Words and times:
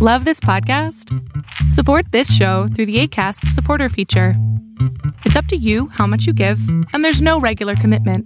Love 0.00 0.24
this 0.24 0.38
podcast? 0.38 1.12
Support 1.72 2.12
this 2.12 2.32
show 2.32 2.68
through 2.68 2.86
the 2.86 3.00
ACAST 3.00 3.48
supporter 3.48 3.88
feature. 3.88 4.34
It's 5.24 5.34
up 5.34 5.46
to 5.46 5.56
you 5.56 5.88
how 5.88 6.06
much 6.06 6.24
you 6.24 6.32
give, 6.32 6.60
and 6.92 7.04
there's 7.04 7.20
no 7.20 7.40
regular 7.40 7.74
commitment. 7.74 8.24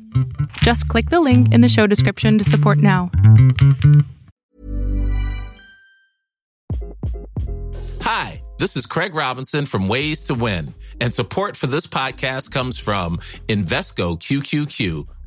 Just 0.58 0.86
click 0.88 1.08
the 1.08 1.22
link 1.22 1.50
in 1.50 1.62
the 1.62 1.70
show 1.70 1.86
description 1.86 2.36
to 2.36 2.44
support 2.44 2.76
now. 2.76 3.10
Hi, 8.02 8.42
this 8.58 8.76
is 8.76 8.84
Craig 8.84 9.14
Robinson 9.14 9.64
from 9.64 9.88
Ways 9.88 10.24
to 10.24 10.34
Win, 10.34 10.74
and 11.00 11.10
support 11.14 11.56
for 11.56 11.68
this 11.68 11.86
podcast 11.86 12.50
comes 12.50 12.78
from 12.78 13.16
Invesco 13.48 14.20
QQQ 14.20 15.08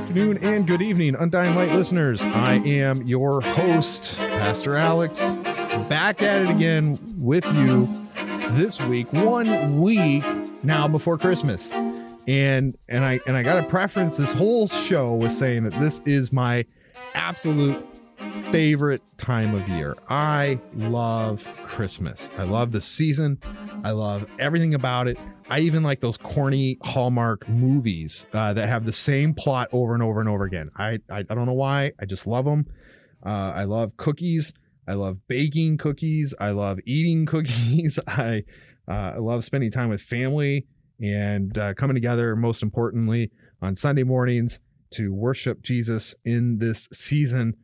afternoon, 0.00 0.38
and 0.38 0.66
good 0.66 0.80
evening, 0.80 1.14
Undying 1.14 1.54
Light 1.54 1.72
listeners. 1.72 2.22
I 2.22 2.54
am 2.54 3.06
your 3.06 3.42
host, 3.42 4.16
Pastor 4.16 4.74
Alex, 4.74 5.20
back 5.90 6.22
at 6.22 6.40
it 6.40 6.48
again 6.48 6.98
with 7.18 7.44
you 7.54 7.86
this 8.52 8.80
week, 8.80 9.12
one 9.12 9.82
week 9.82 10.24
now 10.64 10.88
before 10.88 11.18
Christmas. 11.18 11.70
And 12.26 12.78
and 12.88 13.04
I 13.04 13.20
and 13.26 13.36
I 13.36 13.42
got 13.42 13.62
a 13.62 13.66
preference 13.68 14.16
this 14.16 14.32
whole 14.32 14.68
show 14.68 15.12
was 15.12 15.36
saying 15.36 15.64
that 15.64 15.74
this 15.74 16.00
is 16.06 16.32
my 16.32 16.64
absolute 17.12 17.86
favorite 18.50 19.02
time 19.18 19.54
of 19.54 19.68
year. 19.68 19.94
I 20.08 20.58
love 20.74 21.46
Christmas. 21.64 22.30
I 22.38 22.44
love 22.44 22.72
the 22.72 22.80
season. 22.80 23.38
I 23.84 23.90
love 23.90 24.26
everything 24.38 24.72
about 24.72 25.08
it. 25.08 25.18
I 25.50 25.60
even 25.60 25.82
like 25.82 26.00
those 26.00 26.16
corny 26.16 26.78
Hallmark 26.82 27.48
movies 27.48 28.26
uh, 28.32 28.52
that 28.52 28.68
have 28.68 28.84
the 28.84 28.92
same 28.92 29.34
plot 29.34 29.68
over 29.72 29.94
and 29.94 30.02
over 30.02 30.20
and 30.20 30.28
over 30.28 30.44
again. 30.44 30.70
I 30.76 31.00
I, 31.10 31.18
I 31.18 31.22
don't 31.22 31.46
know 31.46 31.52
why. 31.52 31.92
I 32.00 32.04
just 32.04 32.26
love 32.26 32.44
them. 32.44 32.66
Uh, 33.24 33.52
I 33.54 33.64
love 33.64 33.96
cookies. 33.96 34.52
I 34.86 34.94
love 34.94 35.26
baking 35.28 35.78
cookies. 35.78 36.34
I 36.40 36.50
love 36.50 36.78
eating 36.86 37.26
cookies. 37.26 37.98
I 38.06 38.44
uh, 38.88 39.12
I 39.14 39.18
love 39.18 39.44
spending 39.44 39.70
time 39.70 39.88
with 39.88 40.00
family 40.00 40.66
and 41.00 41.56
uh, 41.58 41.74
coming 41.74 41.94
together. 41.94 42.36
Most 42.36 42.62
importantly, 42.62 43.30
on 43.60 43.74
Sunday 43.74 44.04
mornings 44.04 44.60
to 44.92 45.12
worship 45.12 45.62
Jesus 45.62 46.14
in 46.24 46.58
this 46.58 46.88
season. 46.92 47.56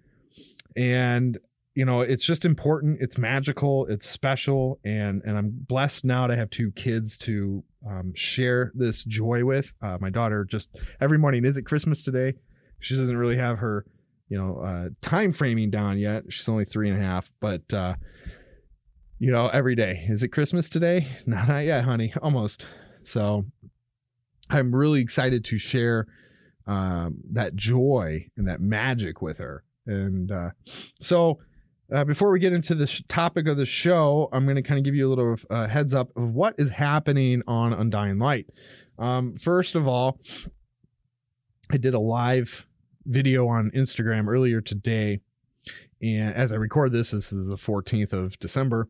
And 0.76 1.38
you 1.76 1.84
know, 1.84 2.00
it's 2.00 2.25
just 2.25 2.46
important. 2.46 2.98
It's 3.00 3.19
magical. 3.19 3.86
It's 3.86 4.08
special, 4.08 4.80
and 4.82 5.22
and 5.25 5.36
I'm 5.36 5.50
blessed 5.50 6.06
now 6.06 6.26
to 6.26 6.34
have 6.34 6.48
two 6.48 6.72
kids 6.72 7.19
to 7.19 7.64
um, 7.88 8.12
share 8.14 8.72
this 8.74 9.04
joy 9.04 9.44
with. 9.44 9.74
Uh, 9.80 9.98
my 10.00 10.10
daughter 10.10 10.44
just 10.44 10.76
every 11.00 11.19
morning 11.19 11.44
is 11.44 11.56
it 11.56 11.62
Christmas 11.62 12.02
today? 12.02 12.34
She 12.78 12.97
doesn't 12.97 13.16
really 13.16 13.36
have 13.36 13.58
her, 13.58 13.84
you 14.28 14.38
know, 14.38 14.58
uh, 14.58 14.88
time 15.00 15.32
framing 15.32 15.70
down 15.70 15.98
yet. 15.98 16.25
She's 16.28 16.48
only 16.48 16.64
three 16.64 16.91
and 16.91 16.98
a 16.98 17.02
half, 17.02 17.30
but 17.41 17.72
uh, 17.72 17.94
you 19.19 19.30
know, 19.30 19.48
every 19.48 19.75
day 19.75 20.04
is 20.08 20.22
it 20.22 20.28
Christmas 20.28 20.69
today? 20.69 21.06
No, 21.26 21.42
not 21.44 21.64
yet, 21.64 21.84
honey. 21.84 22.12
Almost. 22.20 22.66
So 23.02 23.46
I'm 24.50 24.75
really 24.75 25.00
excited 25.00 25.44
to 25.46 25.58
share 25.58 26.06
um, 26.66 27.19
that 27.30 27.54
joy 27.54 28.26
and 28.36 28.46
that 28.48 28.60
magic 28.60 29.22
with 29.22 29.38
her. 29.38 29.64
And 29.86 30.30
uh, 30.32 30.50
so 31.00 31.38
uh, 31.92 32.04
before 32.04 32.30
we 32.30 32.41
get 32.41 32.52
into 32.52 32.74
the 32.74 32.86
sh- 32.86 33.02
topic 33.08 33.47
of 33.47 33.56
the 33.56 33.66
show, 33.66 34.28
I'm 34.32 34.44
going 34.44 34.56
to 34.56 34.62
kind 34.62 34.78
of 34.78 34.84
give 34.84 34.94
you 34.94 35.08
a 35.08 35.10
little 35.10 35.36
uh, 35.50 35.69
heads 35.69 35.94
up 35.94 36.10
of 36.16 36.32
what 36.32 36.54
is 36.58 36.70
happening 36.70 37.42
on 37.47 37.72
Undying 37.72 38.19
Light. 38.19 38.47
Um, 38.98 39.34
first 39.34 39.74
of 39.74 39.86
all, 39.86 40.20
I 41.70 41.76
did 41.76 41.94
a 41.94 42.00
live 42.00 42.66
video 43.04 43.46
on 43.48 43.70
Instagram 43.70 44.26
earlier 44.28 44.60
today. 44.60 45.20
And 46.02 46.34
as 46.34 46.52
I 46.52 46.56
record 46.56 46.92
this, 46.92 47.10
this 47.10 47.32
is 47.32 47.48
the 47.48 47.56
14th 47.56 48.12
of 48.12 48.38
December. 48.38 48.88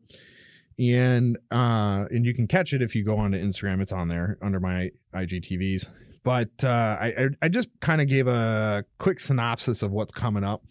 And 0.78 1.38
uh, 1.50 2.04
and 2.10 2.26
you 2.26 2.34
can 2.34 2.46
catch 2.46 2.74
it 2.74 2.82
if 2.82 2.94
you 2.94 3.02
go 3.02 3.16
onto 3.16 3.42
Instagram. 3.42 3.80
It's 3.80 3.92
on 3.92 4.08
there 4.08 4.36
under 4.42 4.60
my 4.60 4.90
IGTVs. 5.14 5.88
But 6.22 6.64
uh, 6.64 6.98
I, 7.00 7.28
I 7.40 7.48
just 7.48 7.68
kind 7.80 8.02
of 8.02 8.08
gave 8.08 8.26
a 8.26 8.84
quick 8.98 9.20
synopsis 9.20 9.82
of 9.82 9.90
what's 9.92 10.12
coming 10.12 10.44
up. 10.44 10.64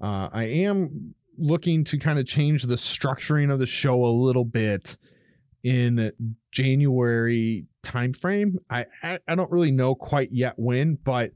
Uh, 0.00 0.28
I 0.32 0.44
am 0.44 1.14
looking 1.38 1.84
to 1.84 1.98
kind 1.98 2.18
of 2.18 2.26
change 2.26 2.64
the 2.64 2.74
structuring 2.74 3.52
of 3.52 3.58
the 3.58 3.66
show 3.66 4.04
a 4.04 4.08
little 4.08 4.44
bit 4.44 4.96
in 5.62 6.12
January 6.52 7.66
timeframe. 7.82 8.56
I, 8.70 8.86
I, 9.02 9.18
I 9.26 9.34
don't 9.34 9.50
really 9.50 9.72
know 9.72 9.94
quite 9.94 10.30
yet 10.32 10.54
when, 10.56 10.96
but 11.02 11.32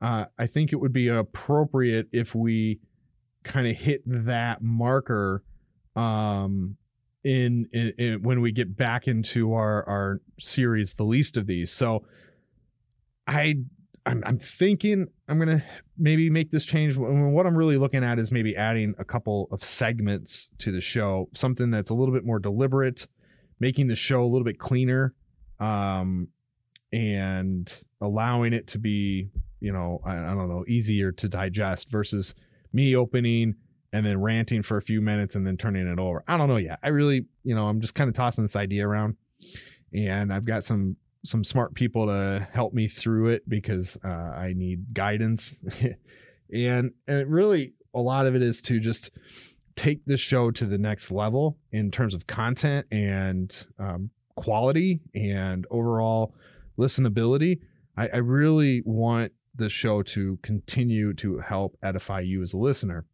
uh, 0.00 0.26
I 0.38 0.46
think 0.46 0.72
it 0.72 0.76
would 0.76 0.92
be 0.92 1.08
appropriate 1.08 2.08
if 2.12 2.34
we 2.34 2.80
kind 3.42 3.66
of 3.66 3.76
hit 3.76 4.02
that 4.04 4.62
marker 4.62 5.42
um, 5.96 6.76
in, 7.24 7.68
in, 7.72 7.92
in 7.98 8.22
when 8.22 8.40
we 8.40 8.52
get 8.52 8.76
back 8.76 9.08
into 9.08 9.52
our 9.52 9.86
our 9.88 10.20
series, 10.38 10.94
the 10.94 11.04
least 11.04 11.36
of 11.36 11.46
these. 11.46 11.70
So 11.72 12.04
I 13.26 13.62
I'm, 14.08 14.22
I'm 14.24 14.38
thinking 14.38 15.08
I'm 15.28 15.38
gonna 15.38 15.62
maybe 15.98 16.30
make 16.30 16.50
this 16.50 16.64
change. 16.64 16.96
What 16.96 17.46
I'm 17.46 17.56
really 17.56 17.76
looking 17.76 18.02
at 18.02 18.18
is 18.18 18.32
maybe 18.32 18.56
adding 18.56 18.94
a 18.98 19.04
couple 19.04 19.48
of 19.52 19.62
segments 19.62 20.50
to 20.58 20.72
the 20.72 20.80
show, 20.80 21.28
something 21.34 21.70
that's 21.70 21.90
a 21.90 21.94
little 21.94 22.14
bit 22.14 22.24
more 22.24 22.38
deliberate, 22.38 23.06
making 23.60 23.88
the 23.88 23.94
show 23.94 24.22
a 24.22 24.26
little 24.26 24.44
bit 24.44 24.58
cleaner, 24.58 25.14
um, 25.60 26.28
and 26.90 27.70
allowing 28.00 28.54
it 28.54 28.66
to 28.68 28.78
be, 28.78 29.28
you 29.60 29.72
know, 29.72 30.00
I, 30.06 30.16
I 30.16 30.34
don't 30.34 30.48
know, 30.48 30.64
easier 30.66 31.12
to 31.12 31.28
digest 31.28 31.90
versus 31.90 32.34
me 32.72 32.96
opening 32.96 33.56
and 33.92 34.06
then 34.06 34.22
ranting 34.22 34.62
for 34.62 34.78
a 34.78 34.82
few 34.82 35.02
minutes 35.02 35.34
and 35.34 35.46
then 35.46 35.58
turning 35.58 35.86
it 35.86 35.98
over. 35.98 36.24
I 36.26 36.38
don't 36.38 36.48
know 36.48 36.56
yet. 36.56 36.78
I 36.82 36.88
really, 36.88 37.26
you 37.44 37.54
know, 37.54 37.68
I'm 37.68 37.82
just 37.82 37.94
kind 37.94 38.08
of 38.08 38.14
tossing 38.14 38.44
this 38.44 38.56
idea 38.56 38.88
around, 38.88 39.16
and 39.92 40.32
I've 40.32 40.46
got 40.46 40.64
some 40.64 40.96
some 41.28 41.44
smart 41.44 41.74
people 41.74 42.06
to 42.06 42.48
help 42.52 42.72
me 42.72 42.88
through 42.88 43.28
it 43.28 43.48
because 43.48 43.98
uh, 44.04 44.08
I 44.08 44.54
need 44.56 44.94
guidance. 44.94 45.62
and, 46.52 46.92
and 47.06 47.30
really, 47.30 47.74
a 47.94 48.00
lot 48.00 48.26
of 48.26 48.34
it 48.34 48.42
is 48.42 48.62
to 48.62 48.80
just 48.80 49.10
take 49.76 50.04
this 50.06 50.20
show 50.20 50.50
to 50.50 50.66
the 50.66 50.78
next 50.78 51.10
level 51.10 51.58
in 51.70 51.90
terms 51.90 52.14
of 52.14 52.26
content 52.26 52.86
and 52.90 53.66
um, 53.78 54.10
quality 54.34 55.00
and 55.14 55.66
overall 55.70 56.34
listenability. 56.78 57.60
I, 57.96 58.08
I 58.08 58.16
really 58.16 58.82
want 58.84 59.32
the 59.54 59.68
show 59.68 60.02
to 60.02 60.38
continue 60.42 61.12
to 61.14 61.38
help 61.38 61.76
edify 61.82 62.20
you 62.20 62.42
as 62.42 62.52
a 62.52 62.58
listener. 62.58 63.06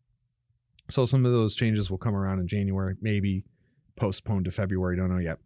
So 0.90 1.06
some 1.06 1.24
of 1.24 1.32
those 1.32 1.54
changes 1.56 1.90
will 1.90 1.98
come 1.98 2.14
around 2.14 2.40
in 2.40 2.46
January, 2.46 2.94
maybe 3.00 3.44
postponed 3.96 4.44
to 4.44 4.50
February. 4.50 4.96
Don't 4.96 5.10
know 5.10 5.18
yet. 5.18 5.38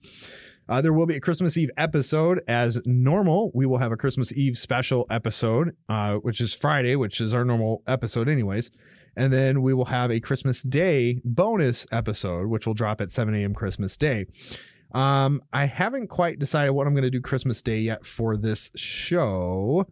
Uh, 0.68 0.80
there 0.82 0.92
will 0.92 1.06
be 1.06 1.16
a 1.16 1.20
Christmas 1.20 1.56
Eve 1.56 1.70
episode 1.76 2.42
as 2.46 2.82
normal. 2.84 3.50
We 3.54 3.64
will 3.64 3.78
have 3.78 3.90
a 3.90 3.96
Christmas 3.96 4.32
Eve 4.32 4.58
special 4.58 5.06
episode, 5.08 5.74
uh, 5.88 6.16
which 6.16 6.40
is 6.40 6.52
Friday, 6.52 6.94
which 6.94 7.20
is 7.20 7.32
our 7.32 7.44
normal 7.44 7.82
episode, 7.86 8.28
anyways. 8.28 8.70
And 9.16 9.32
then 9.32 9.62
we 9.62 9.72
will 9.72 9.86
have 9.86 10.10
a 10.10 10.20
Christmas 10.20 10.62
Day 10.62 11.20
bonus 11.24 11.86
episode, 11.90 12.48
which 12.48 12.66
will 12.66 12.74
drop 12.74 13.00
at 13.00 13.10
7 13.10 13.34
a.m. 13.34 13.54
Christmas 13.54 13.96
Day. 13.96 14.26
Um, 14.92 15.42
I 15.52 15.66
haven't 15.66 16.08
quite 16.08 16.38
decided 16.38 16.72
what 16.72 16.86
I'm 16.86 16.92
going 16.92 17.02
to 17.02 17.10
do 17.10 17.20
Christmas 17.20 17.62
Day 17.62 17.78
yet 17.78 18.04
for 18.04 18.36
this 18.36 18.70
show, 18.76 19.86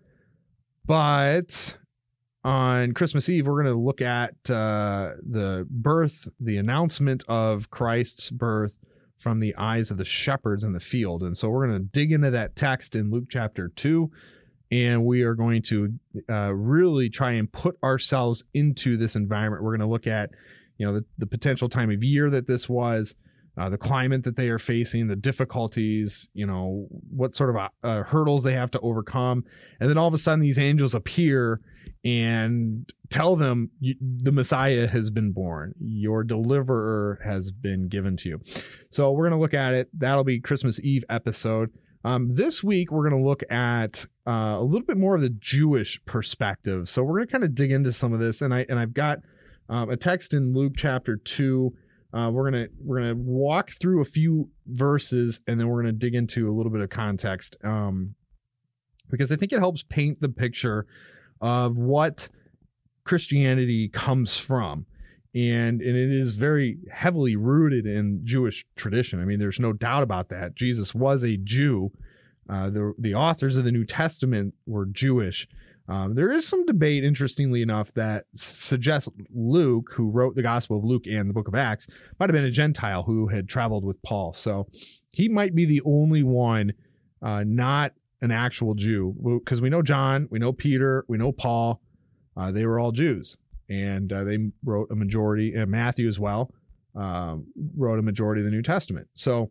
but 0.85 1.79
on 2.45 2.93
Christmas 2.93 3.29
Eve, 3.29 3.47
we're 3.47 3.63
going 3.63 3.75
to 3.75 3.81
look 3.81 4.01
at 4.01 4.35
uh, 4.49 5.15
the 5.19 5.67
birth, 5.69 6.29
the 6.39 6.59
announcement 6.59 7.25
of 7.29 7.71
Christ's 7.71 8.31
birth 8.31 8.79
from 9.19 9.41
the 9.41 9.55
eyes 9.57 9.91
of 9.91 9.99
the 9.99 10.05
shepherds 10.05 10.63
in 10.63 10.73
the 10.73 10.81
field. 10.81 11.23
And 11.23 11.37
so 11.37 11.49
we're 11.49 11.67
going 11.67 11.79
to 11.79 11.85
dig 11.85 12.13
into 12.13 12.31
that 12.31 12.55
text 12.55 12.95
in 12.95 13.11
Luke 13.11 13.27
chapter 13.29 13.69
2 13.69 14.11
and 14.71 15.05
we 15.05 15.23
are 15.23 15.35
going 15.35 15.63
to 15.63 15.95
uh, 16.29 16.53
really 16.53 17.09
try 17.09 17.33
and 17.33 17.51
put 17.51 17.77
ourselves 17.83 18.45
into 18.53 18.97
this 18.97 19.15
environment. 19.15 19.63
We're 19.63 19.77
going 19.77 19.87
to 19.87 19.93
look 19.93 20.07
at, 20.07 20.31
you 20.77 20.87
know, 20.87 20.93
the, 20.93 21.05
the 21.19 21.27
potential 21.27 21.69
time 21.69 21.91
of 21.91 22.03
year 22.03 22.29
that 22.31 22.47
this 22.47 22.69
was, 22.69 23.15
uh, 23.57 23.69
the 23.69 23.79
climate 23.79 24.25
that 24.25 24.37
they 24.37 24.51
are 24.51 24.59
facing, 24.59 25.07
the 25.07 25.17
difficulties, 25.17 26.29
you 26.35 26.47
know, 26.47 26.89
what 27.11 27.35
sort 27.35 27.55
of 27.55 27.71
uh, 27.83 28.03
hurdles 28.03 28.43
they 28.43 28.53
have 28.53 28.71
to 28.73 28.81
overcome, 28.81 29.45
and 29.81 29.89
then 29.89 29.97
all 29.97 30.09
of 30.09 30.15
a 30.15 30.19
sudden 30.19 30.41
these 30.41 30.59
angels 30.59 30.95
appear 30.95 31.61
and 32.07 32.89
tell 33.11 33.35
them 33.35 33.73
the 33.81 34.31
Messiah 34.31 34.87
has 34.87 35.11
been 35.11 35.33
born, 35.33 35.75
your 35.77 36.23
deliverer 36.23 37.19
has 37.25 37.51
been 37.51 37.89
given 37.89 38.17
to 38.19 38.29
you. 38.29 38.41
So 38.91 39.11
we're 39.11 39.29
going 39.29 39.37
to 39.37 39.43
look 39.43 39.55
at 39.55 39.75
it. 39.75 39.89
That'll 39.93 40.23
be 40.23 40.39
Christmas 40.39 40.79
Eve 40.85 41.03
episode. 41.09 41.71
Um, 42.05 42.31
this 42.31 42.63
week, 42.63 42.93
we're 42.93 43.11
going 43.11 43.21
to 43.21 43.29
look 43.29 43.43
at 43.51 44.07
uh, 44.25 44.55
a 44.57 44.63
little 44.63 44.87
bit 44.87 44.97
more 44.97 45.17
of 45.17 45.21
the 45.21 45.31
Jewish 45.31 46.01
perspective. 46.05 46.89
So 46.89 47.03
we're 47.03 47.17
going 47.17 47.27
to 47.27 47.33
kind 47.33 47.45
of 47.45 47.57
dig 47.57 47.73
into 47.73 47.91
some 47.91 48.13
of 48.13 48.21
this, 48.21 48.41
and 48.41 48.55
I 48.55 48.65
and 48.69 48.79
I've 48.79 48.95
got 48.95 49.19
um, 49.69 49.91
a 49.91 49.97
text 49.97 50.33
in 50.33 50.53
Luke 50.53 50.75
chapter 50.77 51.17
two. 51.17 51.75
Uh, 52.15 52.31
we're 52.31 52.49
gonna 52.49 52.69
we're 52.81 53.01
gonna 53.01 53.17
walk 53.17 53.73
through 53.73 54.01
a 54.01 54.05
few 54.05 54.51
verses, 54.67 55.41
and 55.49 55.59
then 55.59 55.67
we're 55.67 55.83
gonna 55.83 55.93
dig 55.93 56.15
into 56.15 56.49
a 56.49 56.55
little 56.55 56.71
bit 56.71 56.81
of 56.81 56.89
context, 56.89 57.57
um, 57.65 58.15
because 59.11 59.33
I 59.33 59.37
think 59.37 59.53
it 59.53 59.59
helps 59.59 59.83
paint 59.83 60.21
the 60.21 60.29
picture 60.29 60.87
of 61.41 61.79
what 61.79 62.29
Christianity 63.05 63.89
comes 63.89 64.37
from 64.37 64.87
and 65.37 65.83
and 65.83 65.97
it 65.97 66.11
is 66.11 66.37
very 66.37 66.79
heavily 66.91 67.37
rooted 67.37 67.87
in 67.87 68.25
Jewish 68.25 68.65
tradition. 68.75 69.21
I 69.21 69.27
mean, 69.27 69.39
there's 69.39 69.61
no 69.61 69.75
doubt 69.75 70.03
about 70.03 70.31
that. 70.31 70.55
Jesus 70.55 70.95
was 70.95 71.23
a 71.23 71.37
Jew. 71.37 71.93
Uh, 72.49 72.71
the 72.71 72.95
the 72.99 73.15
authors 73.15 73.57
of 73.59 73.65
the 73.65 73.73
New 73.73 73.85
Testament 73.85 74.55
were 74.67 74.87
Jewish. 74.87 75.47
Um, 75.89 76.15
there 76.15 76.33
is 76.33 76.49
some 76.49 76.65
debate, 76.65 77.05
interestingly 77.05 77.63
enough, 77.63 77.93
that 77.95 78.25
suggests 78.35 79.09
Luke, 79.33 79.93
who 79.93 80.11
wrote 80.11 80.35
the 80.35 80.43
Gospel 80.43 80.79
of 80.79 80.85
Luke 80.85 81.07
and 81.07 81.29
the 81.29 81.35
Book 81.35 81.47
of 81.47 81.55
Acts, 81.55 81.87
might 82.19 82.29
have 82.29 82.35
been 82.35 82.45
a 82.45 82.51
Gentile 82.51 83.05
who 83.05 83.29
had 83.29 83.49
traveled 83.49 83.85
with 83.85 84.03
Paul. 84.03 84.33
So 84.33 84.67
he 85.11 85.29
might 85.29 85.55
be 85.55 85.65
the 85.65 85.83
only 85.85 86.25
one 86.25 86.73
uh, 87.23 87.45
not 87.47 87.93
an 88.21 88.31
actual 88.31 88.75
Jew, 88.75 89.41
because 89.43 89.61
we 89.61 89.69
know 89.69 89.83
John, 89.83 90.29
we 90.31 90.39
know 90.39 90.53
Peter, 90.53 91.05
we 91.09 91.19
know 91.19 91.33
Paul. 91.33 91.81
Uh, 92.37 92.51
they 92.51 92.67
were 92.67 92.79
all 92.79 92.93
Jews 92.93 93.39
and 93.69 94.13
uh, 94.13 94.25
they 94.25 94.39
wrote 94.65 94.91
a 94.91 94.97
majority, 94.97 95.55
and 95.55 95.71
Matthew 95.71 96.07
as 96.09 96.19
well 96.19 96.53
um, 96.95 97.47
wrote 97.77 97.99
a 97.99 98.03
majority 98.03 98.41
of 98.41 98.45
the 98.45 98.51
New 98.51 98.63
Testament. 98.63 99.09
So 99.15 99.51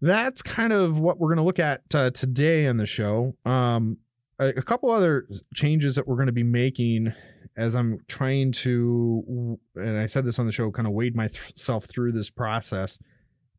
that's 0.00 0.42
kind 0.42 0.72
of 0.72 0.98
what 0.98 1.18
we're 1.18 1.28
going 1.28 1.38
to 1.38 1.44
look 1.44 1.58
at 1.58 1.82
uh, 1.94 2.10
today 2.10 2.66
on 2.66 2.76
the 2.76 2.86
show. 2.86 3.36
Um, 3.44 3.98
a, 4.38 4.48
a, 4.48 4.62
couple 4.62 4.90
other 4.90 5.26
changes 5.54 5.94
that 5.94 6.06
we're 6.06 6.16
going 6.16 6.26
to 6.26 6.32
be 6.32 6.42
making 6.42 7.14
as 7.56 7.74
I'm 7.74 8.00
trying 8.06 8.52
to, 8.52 9.58
and 9.76 9.96
I 9.96 10.06
said 10.06 10.26
this 10.26 10.38
on 10.38 10.44
the 10.44 10.52
show, 10.52 10.70
kind 10.70 10.86
of 10.86 10.92
wade 10.92 11.16
myself 11.16 11.86
through 11.86 12.12
this 12.12 12.28
process, 12.28 12.98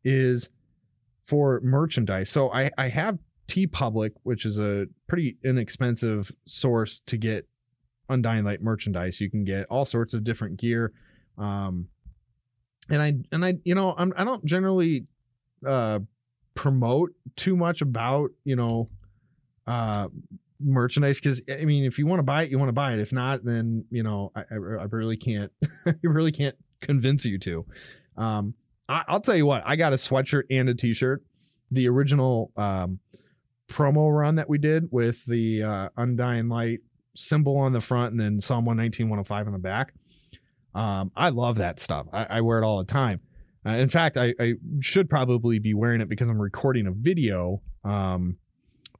is 0.04 0.50
for 1.20 1.60
merchandise. 1.64 2.30
So 2.30 2.52
I, 2.52 2.70
I 2.78 2.88
have 2.88 3.18
TeePublic, 3.48 4.12
which 4.22 4.44
is 4.44 4.58
a 4.58 4.86
pretty 5.06 5.36
inexpensive 5.42 6.32
source 6.44 7.00
to 7.00 7.16
get 7.16 7.48
Undying 8.08 8.44
Light 8.44 8.62
merchandise. 8.62 9.20
You 9.20 9.30
can 9.30 9.44
get 9.44 9.66
all 9.66 9.84
sorts 9.84 10.14
of 10.14 10.24
different 10.24 10.58
gear. 10.58 10.92
Um, 11.36 11.88
and 12.88 13.02
I 13.02 13.14
and 13.32 13.44
I 13.44 13.54
you 13.64 13.74
know 13.74 13.94
I'm 13.96 14.12
I 14.16 14.24
don't 14.24 14.44
generally 14.44 15.06
uh 15.66 16.00
promote 16.54 17.12
too 17.36 17.56
much 17.56 17.82
about 17.82 18.30
you 18.44 18.56
know 18.56 18.88
uh 19.66 20.08
merchandise 20.60 21.20
because 21.20 21.42
I 21.50 21.64
mean 21.64 21.84
if 21.84 21.98
you 21.98 22.06
want 22.06 22.18
to 22.20 22.24
buy 22.24 22.44
it 22.44 22.50
you 22.50 22.58
want 22.58 22.68
to 22.68 22.74
buy 22.74 22.94
it 22.94 22.98
if 22.98 23.12
not 23.12 23.44
then 23.44 23.84
you 23.90 24.02
know 24.02 24.32
I, 24.34 24.40
I, 24.40 24.54
I 24.54 24.86
really 24.90 25.16
can't 25.16 25.52
I 25.86 25.94
really 26.02 26.32
can't 26.32 26.56
convince 26.80 27.24
you 27.24 27.38
to 27.38 27.66
um 28.16 28.54
I, 28.88 29.04
will 29.08 29.20
tell 29.20 29.36
you 29.36 29.46
what 29.46 29.62
I 29.66 29.76
got 29.76 29.92
a 29.92 29.96
sweatshirt 29.96 30.44
and 30.50 30.68
a 30.68 30.74
t-shirt 30.74 31.22
the 31.70 31.88
original 31.88 32.50
um 32.56 32.98
promo 33.68 34.14
run 34.16 34.36
that 34.36 34.48
we 34.48 34.58
did 34.58 34.88
with 34.90 35.24
the 35.26 35.62
uh 35.62 35.88
Undying 35.96 36.48
Light 36.48 36.80
symbol 37.14 37.56
on 37.56 37.72
the 37.72 37.80
front 37.80 38.12
and 38.12 38.20
then 38.20 38.40
Psalm 38.40 38.64
119, 38.64 39.08
105 39.08 39.46
on 39.46 39.52
the 39.52 39.58
back. 39.58 39.92
Um, 40.74 41.10
I 41.16 41.30
love 41.30 41.58
that 41.58 41.80
stuff. 41.80 42.06
I, 42.12 42.26
I, 42.30 42.40
wear 42.40 42.58
it 42.62 42.64
all 42.64 42.78
the 42.78 42.84
time. 42.84 43.20
Uh, 43.66 43.70
in 43.70 43.88
fact, 43.88 44.16
I, 44.16 44.34
I, 44.38 44.54
should 44.80 45.10
probably 45.10 45.58
be 45.58 45.74
wearing 45.74 46.00
it 46.00 46.08
because 46.08 46.28
I'm 46.28 46.40
recording 46.40 46.86
a 46.86 46.92
video 46.92 47.62
um, 47.84 48.36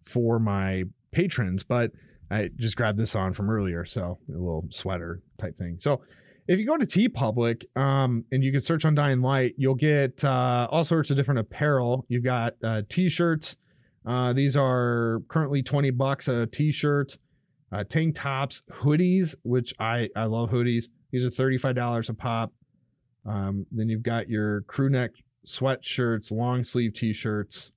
for 0.03 0.41
my 0.41 0.85
patrons, 1.13 1.63
but 1.63 1.93
I 2.31 2.51
just 2.57 2.77
grabbed 2.77 2.99
this 2.99 3.15
on 3.15 3.33
from 3.33 3.49
earlier. 3.49 3.85
So 3.85 4.19
a 4.29 4.33
little 4.33 4.67
sweater 4.71 5.23
type 5.39 5.57
thing. 5.57 5.77
So 5.79 6.01
if 6.49 6.59
you 6.59 6.67
go 6.67 6.77
to 6.77 6.87
TeePublic 6.87 7.65
um, 7.77 8.25
and 8.33 8.43
you 8.43 8.51
can 8.51 8.61
search 8.61 8.85
Undying 8.85 9.21
Light, 9.21 9.55
you'll 9.57 9.75
get 9.75 10.25
uh, 10.25 10.67
all 10.71 10.83
sorts 10.83 11.11
of 11.11 11.17
different 11.17 11.41
apparel. 11.41 12.07
You've 12.09 12.25
got 12.25 12.55
uh, 12.65 12.83
t-shirts. 12.89 13.57
Uh, 14.09 14.33
these 14.33 14.57
are 14.57 15.21
currently 15.29 15.63
20 15.63 15.91
bucks 15.91 16.27
a 16.29 16.47
t-shirt 16.47 17.19
uh, 17.71 17.85
tank 17.85 18.15
tops, 18.15 18.63
hoodies, 18.71 19.35
which 19.43 19.75
I 19.79 20.09
I 20.17 20.25
love 20.25 20.51
hoodies. 20.51 20.85
These 21.11 21.25
are 21.25 21.31
thirty 21.31 21.59
five 21.59 21.75
dollars 21.75 22.09
a 22.09 22.15
pop. 22.15 22.53
Um, 23.27 23.67
then 23.71 23.89
you've 23.89 24.03
got 24.03 24.29
your 24.29 24.63
crew 24.63 24.89
neck 24.89 25.11
sweatshirts, 25.47 26.31
long 26.33 26.65
sleeve 26.65 26.95
t-shirts, 26.95 27.73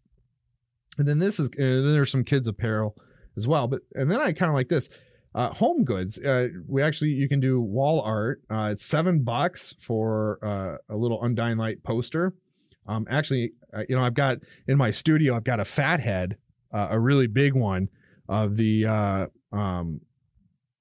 and 0.97 1.07
then 1.07 1.19
this 1.19 1.39
is 1.39 1.49
and 1.57 1.85
then 1.85 1.91
there's 1.91 2.11
some 2.11 2.23
kids 2.23 2.47
apparel 2.47 2.95
as 3.35 3.47
well. 3.47 3.67
But 3.67 3.81
and 3.93 4.09
then 4.09 4.19
I 4.21 4.31
kind 4.33 4.49
of 4.49 4.55
like 4.55 4.69
this. 4.69 4.97
Uh, 5.33 5.47
home 5.53 5.85
goods. 5.85 6.19
Uh, 6.19 6.49
we 6.67 6.83
actually 6.83 7.11
you 7.11 7.29
can 7.29 7.39
do 7.39 7.61
wall 7.61 8.01
art. 8.01 8.41
Uh, 8.49 8.69
it's 8.73 8.83
seven 8.83 9.23
bucks 9.23 9.73
for 9.79 10.39
uh, 10.43 10.93
a 10.93 10.97
little 10.97 11.23
undying 11.23 11.57
light 11.57 11.83
poster. 11.83 12.33
Um, 12.87 13.07
actually, 13.09 13.53
uh, 13.73 13.83
you 13.87 13.95
know, 13.95 14.03
I've 14.03 14.15
got 14.15 14.39
in 14.67 14.77
my 14.77 14.91
studio, 14.91 15.35
I've 15.35 15.43
got 15.43 15.59
a 15.59 15.65
fathead, 15.65 16.37
uh, 16.73 16.87
a 16.91 16.99
really 16.99 17.27
big 17.27 17.53
one 17.53 17.89
of 18.27 18.57
the 18.57 18.85
uh, 18.85 19.27
um, 19.51 20.01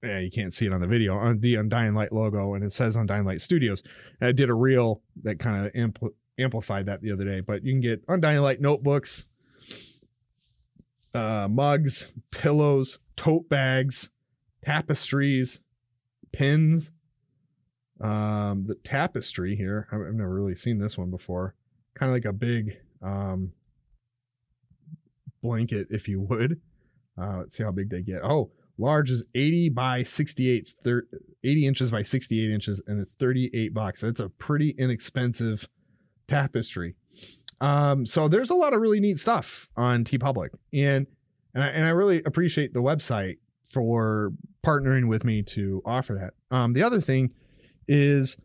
yeah, 0.02 0.19
you 0.19 0.30
can't 0.30 0.54
see 0.54 0.66
it 0.66 0.73
on 0.73 0.80
the 0.80 0.87
video 0.87 1.14
on 1.14 1.40
the 1.40 1.57
Undying 1.57 1.95
Light 1.95 2.12
logo, 2.12 2.54
and 2.54 2.64
it 2.64 2.73
says 2.73 2.97
Undying 2.97 3.25
Light 3.25 3.40
Studios. 3.40 3.83
And 4.21 4.28
I 4.28 4.33
did 4.33 4.49
a 4.49 4.54
reel 4.54 5.02
that 5.16 5.38
kind 5.38 5.66
of 5.66 5.73
ampl- 5.73 6.14
amplified 6.38 6.87
that 6.87 7.02
the 7.02 7.12
other 7.12 7.25
day. 7.25 7.40
But 7.40 7.64
you 7.64 7.73
can 7.73 7.80
get 7.80 8.02
Undying 8.09 8.40
Light 8.40 8.61
notebooks, 8.61 9.26
uh, 11.14 11.49
mugs, 11.50 12.09
pillows, 12.30 12.99
tote 13.16 13.49
bags, 13.49 14.11
tapestries, 14.64 15.61
pins. 16.33 16.92
Um, 18.00 18.64
the 18.64 18.76
tapestry 18.76 19.57
here, 19.57 19.87
I've 19.92 20.14
never 20.14 20.35
really 20.35 20.54
seen 20.54 20.78
this 20.78 20.97
one 20.97 21.11
before. 21.11 21.54
Kind 22.00 22.11
of 22.11 22.16
like 22.16 22.25
a 22.25 22.33
big 22.33 22.78
um, 23.02 23.52
blanket, 25.42 25.88
if 25.90 26.09
you 26.09 26.21
would. 26.23 26.61
Uh, 27.21 27.40
let's 27.40 27.57
see 27.57 27.62
how 27.62 27.71
big 27.71 27.90
they 27.90 28.00
get. 28.00 28.23
Oh, 28.25 28.50
large 28.78 29.11
is 29.11 29.26
80 29.35 29.69
by 29.69 30.02
68 30.02 30.75
80 31.45 31.66
inches 31.66 31.90
by 31.90 32.02
68 32.02 32.50
inches 32.50 32.83
and 32.87 32.99
it's 32.99 33.12
38 33.12 33.75
bucks 33.75 34.00
that's 34.00 34.21
a 34.21 34.30
pretty 34.30 34.71
inexpensive 34.78 35.69
tapestry 36.26 36.95
um, 37.61 38.07
so 38.07 38.26
there's 38.26 38.49
a 38.49 38.54
lot 38.54 38.73
of 38.73 38.80
really 38.80 39.00
neat 39.00 39.19
stuff 39.19 39.69
on 39.76 40.02
TeePublic 40.02 40.49
and 40.73 41.07
and 41.52 41.62
I, 41.62 41.66
and 41.69 41.85
I 41.85 41.90
really 41.90 42.23
appreciate 42.25 42.73
the 42.73 42.83
website 42.83 43.37
for 43.71 44.33
partnering 44.64 45.09
with 45.09 45.25
me 45.25 45.42
to 45.42 45.83
offer 45.85 46.14
that 46.14 46.57
um, 46.57 46.73
the 46.73 46.83
other 46.83 47.00
thing 47.00 47.35
is 47.87 48.38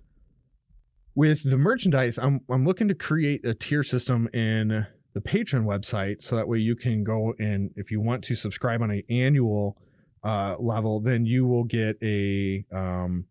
with 1.15 1.49
the 1.49 1.57
merchandise 1.57 2.17
I'm, 2.17 2.41
I'm 2.49 2.65
looking 2.65 2.87
to 2.89 2.95
create 2.95 3.43
a 3.45 3.53
tier 3.53 3.83
system 3.83 4.27
in 4.33 4.85
the 5.13 5.21
Patreon 5.21 5.63
website 5.63 6.21
so 6.21 6.35
that 6.35 6.47
way 6.47 6.59
you 6.59 6.75
can 6.75 7.03
go 7.03 7.33
and 7.39 7.71
if 7.75 7.89
you 7.89 8.01
want 8.01 8.23
to 8.25 8.35
subscribe 8.35 8.81
on 8.81 8.91
an 8.91 9.03
annual 9.09 9.77
uh, 10.25 10.55
level, 10.59 10.99
then 10.99 11.25
you 11.25 11.45
will 11.45 11.63
get 11.63 11.97
a 12.01 12.65
um, 12.73 13.25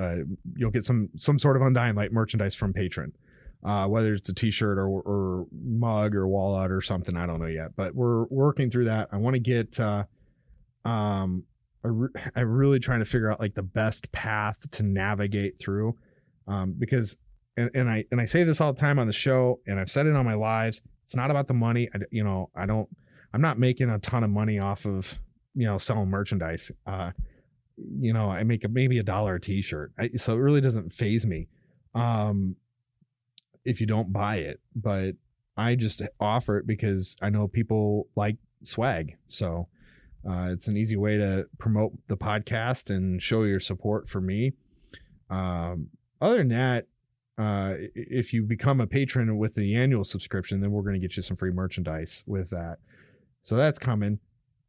uh, 0.00 0.16
you'll 0.56 0.70
get 0.70 0.84
some 0.84 1.10
some 1.16 1.38
sort 1.38 1.56
of 1.56 1.62
undying 1.62 1.94
light 1.94 2.12
merchandise 2.12 2.54
from 2.54 2.72
Patreon. 2.72 3.12
Uh, 3.62 3.86
whether 3.86 4.14
it's 4.14 4.30
a 4.30 4.34
t-shirt 4.34 4.78
or, 4.78 4.88
or 4.88 5.46
mug 5.52 6.14
or 6.14 6.26
wallet 6.26 6.72
or 6.72 6.80
something, 6.80 7.14
I 7.14 7.26
don't 7.26 7.40
know 7.40 7.46
yet, 7.46 7.76
but 7.76 7.94
we're 7.94 8.24
working 8.30 8.70
through 8.70 8.86
that. 8.86 9.10
I 9.12 9.18
want 9.18 9.34
to 9.34 9.38
get, 9.38 9.78
uh, 9.78 10.04
um, 10.86 11.44
I 11.84 11.88
re- 11.88 12.08
I'm 12.34 12.50
really 12.50 12.78
trying 12.78 13.00
to 13.00 13.04
figure 13.04 13.30
out 13.30 13.38
like 13.38 13.52
the 13.52 13.62
best 13.62 14.12
path 14.12 14.70
to 14.70 14.82
navigate 14.82 15.58
through, 15.58 15.94
um, 16.50 16.74
because 16.76 17.16
and, 17.56 17.70
and 17.74 17.88
I 17.88 18.04
and 18.10 18.20
I 18.20 18.24
say 18.24 18.42
this 18.42 18.60
all 18.60 18.72
the 18.72 18.80
time 18.80 18.98
on 18.98 19.06
the 19.06 19.12
show, 19.12 19.60
and 19.66 19.78
I've 19.78 19.90
said 19.90 20.06
it 20.06 20.16
on 20.16 20.24
my 20.24 20.34
lives. 20.34 20.80
It's 21.02 21.14
not 21.14 21.30
about 21.30 21.46
the 21.46 21.54
money. 21.54 21.88
I, 21.94 21.98
you 22.10 22.24
know, 22.24 22.50
I 22.54 22.66
don't. 22.66 22.88
I'm 23.32 23.40
not 23.40 23.58
making 23.58 23.88
a 23.88 23.98
ton 23.98 24.24
of 24.24 24.30
money 24.30 24.58
off 24.58 24.84
of 24.84 25.18
you 25.54 25.66
know 25.66 25.78
selling 25.78 26.08
merchandise. 26.08 26.72
Uh, 26.86 27.12
you 27.76 28.12
know, 28.12 28.30
I 28.30 28.42
make 28.42 28.64
a, 28.64 28.68
maybe 28.68 28.98
a 28.98 29.02
dollar 29.02 29.36
a 29.36 29.40
t-shirt, 29.40 29.92
I, 29.98 30.10
so 30.16 30.34
it 30.34 30.38
really 30.38 30.60
doesn't 30.60 30.90
faze 30.90 31.24
me. 31.24 31.48
Um, 31.94 32.56
if 33.64 33.80
you 33.80 33.86
don't 33.86 34.12
buy 34.12 34.36
it, 34.36 34.60
but 34.74 35.14
I 35.56 35.76
just 35.76 36.02
offer 36.18 36.58
it 36.58 36.66
because 36.66 37.16
I 37.22 37.30
know 37.30 37.46
people 37.46 38.08
like 38.16 38.36
swag. 38.62 39.16
So 39.26 39.68
uh, 40.28 40.48
it's 40.50 40.66
an 40.68 40.76
easy 40.76 40.96
way 40.96 41.16
to 41.16 41.46
promote 41.58 41.92
the 42.08 42.16
podcast 42.16 42.94
and 42.94 43.22
show 43.22 43.44
your 43.44 43.60
support 43.60 44.08
for 44.08 44.20
me. 44.20 44.52
Um, 45.28 45.90
other 46.20 46.38
than 46.38 46.48
that, 46.48 46.86
uh, 47.38 47.74
if 47.94 48.32
you 48.32 48.42
become 48.42 48.80
a 48.80 48.86
patron 48.86 49.38
with 49.38 49.54
the 49.54 49.74
annual 49.74 50.04
subscription, 50.04 50.60
then 50.60 50.70
we're 50.70 50.82
going 50.82 50.94
to 50.94 51.00
get 51.00 51.16
you 51.16 51.22
some 51.22 51.36
free 51.36 51.52
merchandise 51.52 52.22
with 52.26 52.50
that. 52.50 52.78
So 53.42 53.56
that's 53.56 53.78
coming. 53.78 54.18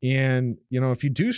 And, 0.03 0.57
you 0.69 0.79
know, 0.79 0.91
if 0.91 1.03
you 1.03 1.09
do 1.09 1.31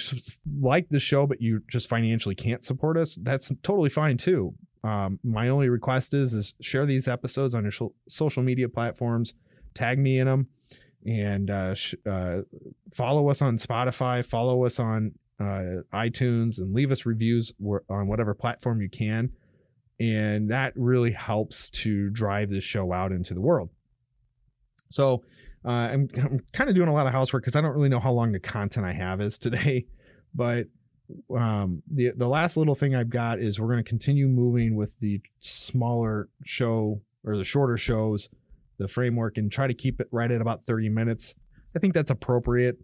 like 0.61 0.89
the 0.89 0.99
show, 0.99 1.25
but 1.27 1.41
you 1.41 1.63
just 1.67 1.89
financially 1.89 2.35
can't 2.35 2.63
support 2.63 2.97
us, 2.97 3.17
that's 3.21 3.51
totally 3.63 3.89
fine 3.89 4.17
too. 4.17 4.53
Um, 4.83 5.19
my 5.23 5.49
only 5.49 5.69
request 5.69 6.13
is, 6.13 6.33
is 6.33 6.55
share 6.61 6.85
these 6.85 7.07
episodes 7.07 7.55
on 7.55 7.63
your 7.63 7.71
sh- 7.71 7.81
social 8.07 8.43
media 8.43 8.69
platforms, 8.69 9.33
tag 9.73 9.97
me 9.97 10.19
in 10.19 10.27
them 10.27 10.47
and 11.05 11.49
uh, 11.49 11.73
sh- 11.73 11.95
uh, 12.05 12.41
follow 12.93 13.29
us 13.29 13.41
on 13.41 13.57
Spotify, 13.57 14.23
follow 14.23 14.65
us 14.65 14.79
on 14.79 15.13
uh, 15.39 15.81
iTunes, 15.93 16.57
and 16.57 16.73
leave 16.73 16.91
us 16.91 17.05
reviews 17.05 17.53
on 17.89 18.07
whatever 18.07 18.33
platform 18.33 18.81
you 18.81 18.89
can. 18.89 19.31
And 20.11 20.49
that 20.49 20.73
really 20.75 21.11
helps 21.11 21.69
to 21.69 22.09
drive 22.09 22.49
this 22.49 22.63
show 22.63 22.91
out 22.91 23.11
into 23.11 23.33
the 23.33 23.41
world. 23.41 23.69
So 24.89 25.23
uh, 25.65 25.69
I'm, 25.69 26.09
I'm 26.17 26.41
kind 26.51 26.69
of 26.69 26.75
doing 26.75 26.89
a 26.89 26.93
lot 26.93 27.07
of 27.07 27.13
housework 27.13 27.43
because 27.43 27.55
I 27.55 27.61
don't 27.61 27.73
really 27.73 27.89
know 27.89 28.01
how 28.01 28.11
long 28.11 28.33
the 28.33 28.39
content 28.39 28.85
I 28.85 28.93
have 28.93 29.21
is 29.21 29.37
today. 29.37 29.87
But 30.35 30.65
um, 31.29 31.83
the 31.87 32.09
the 32.15 32.27
last 32.27 32.57
little 32.57 32.73
thing 32.73 32.95
I've 32.95 33.11
got 33.11 33.37
is 33.37 33.59
we're 33.59 33.67
going 33.67 33.83
to 33.83 33.87
continue 33.87 34.27
moving 34.27 34.75
with 34.75 34.99
the 34.99 35.21
smaller 35.41 36.27
show 36.43 37.03
or 37.23 37.37
the 37.37 37.43
shorter 37.43 37.77
shows 37.77 38.29
the 38.79 38.87
framework 38.87 39.37
and 39.37 39.51
try 39.51 39.67
to 39.67 39.75
keep 39.75 40.01
it 40.01 40.07
right 40.11 40.31
at 40.31 40.41
about 40.41 40.63
30 40.63 40.89
minutes. 40.89 41.35
I 41.75 41.77
think 41.77 41.93
that's 41.93 42.09
appropriate 42.09 42.79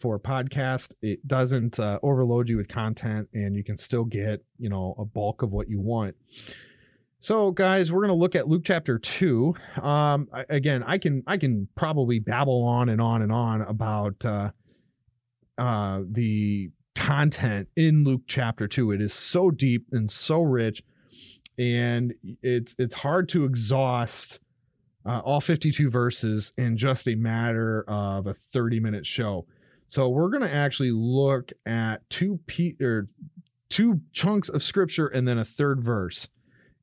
for 0.00 0.14
a 0.16 0.20
podcast. 0.20 0.94
It 1.02 1.26
doesn't 1.26 1.78
uh, 1.78 1.98
overload 2.02 2.48
you 2.48 2.56
with 2.56 2.68
content 2.68 3.28
and 3.32 3.56
you 3.56 3.64
can 3.64 3.76
still 3.76 4.04
get, 4.04 4.44
you 4.58 4.68
know, 4.68 4.94
a 4.98 5.04
bulk 5.04 5.42
of 5.42 5.52
what 5.52 5.68
you 5.68 5.80
want. 5.80 6.16
So 7.20 7.50
guys, 7.50 7.90
we're 7.90 8.00
going 8.00 8.08
to 8.08 8.14
look 8.14 8.36
at 8.36 8.46
Luke 8.46 8.62
chapter 8.64 8.98
2. 8.98 9.54
Um 9.82 10.28
I, 10.32 10.44
again, 10.48 10.84
I 10.86 10.98
can 10.98 11.24
I 11.26 11.36
can 11.36 11.68
probably 11.74 12.20
babble 12.20 12.62
on 12.62 12.88
and 12.88 13.00
on 13.00 13.22
and 13.22 13.32
on 13.32 13.60
about 13.62 14.24
uh 14.24 14.50
uh 15.58 16.02
the 16.08 16.70
content 16.94 17.68
in 17.74 18.04
Luke 18.04 18.22
chapter 18.28 18.68
2. 18.68 18.92
It 18.92 19.00
is 19.00 19.12
so 19.12 19.50
deep 19.50 19.86
and 19.90 20.08
so 20.10 20.42
rich 20.42 20.84
and 21.58 22.14
it's 22.40 22.76
it's 22.78 22.94
hard 22.94 23.28
to 23.30 23.44
exhaust 23.44 24.38
uh, 25.04 25.20
all 25.20 25.40
52 25.40 25.90
verses 25.90 26.52
in 26.56 26.76
just 26.76 27.08
a 27.08 27.14
matter 27.14 27.84
of 27.88 28.26
a 28.26 28.34
30 28.34 28.78
minute 28.80 29.06
show. 29.06 29.46
So 29.88 30.08
we're 30.08 30.28
going 30.28 30.42
to 30.42 30.54
actually 30.54 30.92
look 30.92 31.52
at 31.66 32.08
two 32.10 32.40
pe- 32.46 32.76
or 32.80 33.08
two 33.70 34.02
chunks 34.12 34.48
of 34.48 34.62
scripture 34.62 35.06
and 35.06 35.26
then 35.26 35.38
a 35.38 35.44
third 35.44 35.82
verse. 35.82 36.28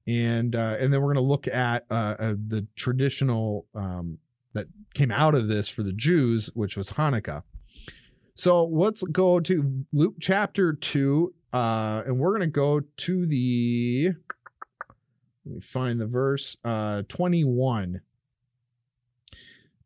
And 0.07 0.55
uh, 0.55 0.77
and 0.79 0.91
then 0.91 1.01
we're 1.01 1.13
going 1.13 1.24
to 1.24 1.29
look 1.29 1.47
at 1.47 1.85
uh, 1.89 2.15
uh, 2.19 2.33
the 2.38 2.67
traditional 2.75 3.65
um, 3.74 4.19
that 4.53 4.67
came 4.93 5.12
out 5.12 5.33
of 5.33 5.47
this 5.47 5.67
for 5.69 5.81
the 5.83 5.93
Jews, 5.93 6.50
which 6.53 6.77
was 6.77 6.91
Hanukkah. 6.91 7.43
So 8.35 8.65
let's 8.65 9.01
go 9.03 9.39
to 9.39 9.85
Luke 9.93 10.15
chapter 10.19 10.74
2, 10.74 11.33
uh, 11.53 12.03
and 12.05 12.19
we're 12.19 12.31
going 12.31 12.41
to 12.41 12.47
go 12.47 12.81
to 12.81 13.25
the, 13.25 14.12
let 15.45 15.55
me 15.55 15.62
find 15.62 16.01
the 16.01 16.05
verse, 16.05 16.57
uh, 16.65 17.03
21 17.07 18.01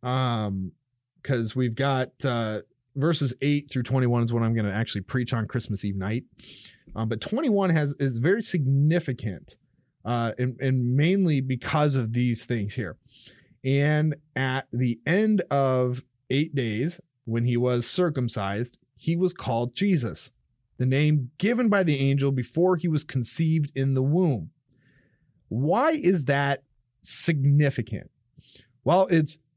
um 0.02 0.72
because 1.22 1.58
we've 1.58 1.76
got 1.76 2.12
uh 2.24 2.62
verses 3.00 3.34
8 3.42 3.70
through 3.70 3.84
21 3.84 4.24
is 4.24 4.34
what 4.34 4.44
i'm 4.44 4.54
going 4.54 4.66
to 4.66 4.74
actually 4.74 5.02
preach 5.02 5.34
on 5.34 5.48
christmas 5.48 5.84
eve 5.86 5.96
night. 5.96 6.24
Um, 6.96 7.08
but 7.08 7.22
21 7.22 7.70
has 7.72 7.96
is 8.00 8.18
very 8.18 8.42
significant 8.42 9.58
uh 10.06 10.34
and, 10.38 10.60
and 10.60 10.96
mainly 10.96 11.42
because 11.42 11.96
of 11.96 12.14
these 12.14 12.46
things 12.46 12.76
here. 12.76 12.98
And 13.64 14.16
at 14.36 14.68
the 14.72 15.00
end 15.06 15.42
of 15.52 16.04
eight 16.30 16.56
days 16.56 17.02
when 17.26 17.44
he 17.44 17.58
was 17.58 17.88
circumcised 17.88 18.78
he 18.96 19.16
was 19.16 19.34
called 19.34 19.76
jesus 19.76 20.32
the 20.78 20.86
name 20.86 21.32
given 21.38 21.70
by 21.70 21.84
the 21.84 22.00
angel 22.00 22.32
before 22.32 22.78
he 22.78 22.88
was 22.88 23.04
conceived 23.04 23.70
in 23.76 23.96
the 23.96 24.02
womb. 24.02 24.52
Why 25.50 25.92
is 25.92 26.26
that 26.26 26.64
significant? 27.02 28.10
Well 28.84 29.08
it's 29.08 29.36
it 29.36 29.49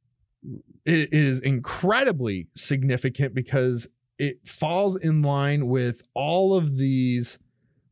is 0.84 1.40
incredibly 1.40 2.48
significant 2.54 3.34
because 3.34 3.88
it 4.18 4.46
falls 4.46 4.96
in 4.96 5.22
line 5.22 5.66
with 5.66 6.02
all 6.14 6.54
of 6.54 6.76
these 6.76 7.38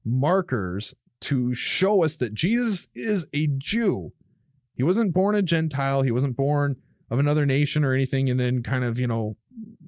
markers 0.05 0.95
to 1.21 1.55
show 1.55 2.03
us 2.03 2.17
that 2.17 2.35
Jesus 2.35 2.89
is 2.95 3.27
a 3.33 3.47
Jew. 3.47 4.13
He 4.75 4.83
wasn't 4.83 5.13
born 5.13 5.35
a 5.35 5.43
Gentile, 5.43 6.03
he 6.03 6.11
wasn't 6.11 6.37
born 6.37 6.77
of 7.11 7.19
another 7.19 7.45
nation 7.45 7.85
or 7.85 7.93
anything 7.93 8.31
and 8.31 8.39
then 8.39 8.63
kind 8.63 8.85
of, 8.85 8.99
you 8.99 9.07
know, 9.07 9.37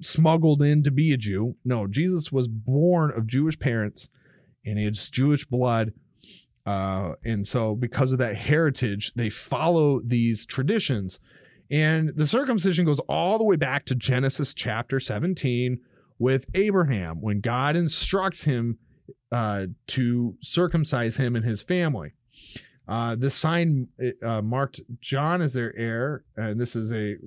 smuggled 0.01 0.61
in 0.61 0.83
to 0.83 0.91
be 0.91 1.13
a 1.13 1.17
Jew. 1.17 1.55
No, 1.63 1.87
Jesus 1.87 2.31
was 2.31 2.47
born 2.47 3.11
of 3.11 3.27
Jewish 3.27 3.57
parents 3.57 4.09
and 4.65 4.77
it's 4.77 5.09
Jewish 5.09 5.45
blood. 5.45 5.93
Uh, 6.65 7.13
and 7.25 7.45
so, 7.45 7.75
because 7.75 8.11
of 8.13 8.19
that 8.19 8.37
heritage, 8.37 9.13
they 9.15 9.29
follow 9.29 9.99
these 9.99 10.45
traditions. 10.45 11.19
And 11.71 12.09
the 12.09 12.27
circumcision 12.27 12.85
goes 12.85 12.99
all 13.01 13.37
the 13.37 13.43
way 13.43 13.55
back 13.55 13.85
to 13.85 13.95
Genesis 13.95 14.53
chapter 14.53 14.99
17 14.99 15.79
with 16.19 16.45
Abraham 16.53 17.21
when 17.21 17.39
God 17.39 17.75
instructs 17.75 18.43
him 18.43 18.77
uh, 19.31 19.67
to 19.87 20.35
circumcise 20.41 21.17
him 21.17 21.35
and 21.35 21.45
his 21.45 21.63
family. 21.63 22.13
Uh, 22.87 23.15
this 23.15 23.33
sign 23.33 23.87
uh, 24.21 24.41
marked 24.41 24.81
John 24.99 25.41
as 25.41 25.53
their 25.53 25.75
heir, 25.77 26.25
and 26.35 26.59
this 26.59 26.75
is 26.75 26.91
a 26.91 27.17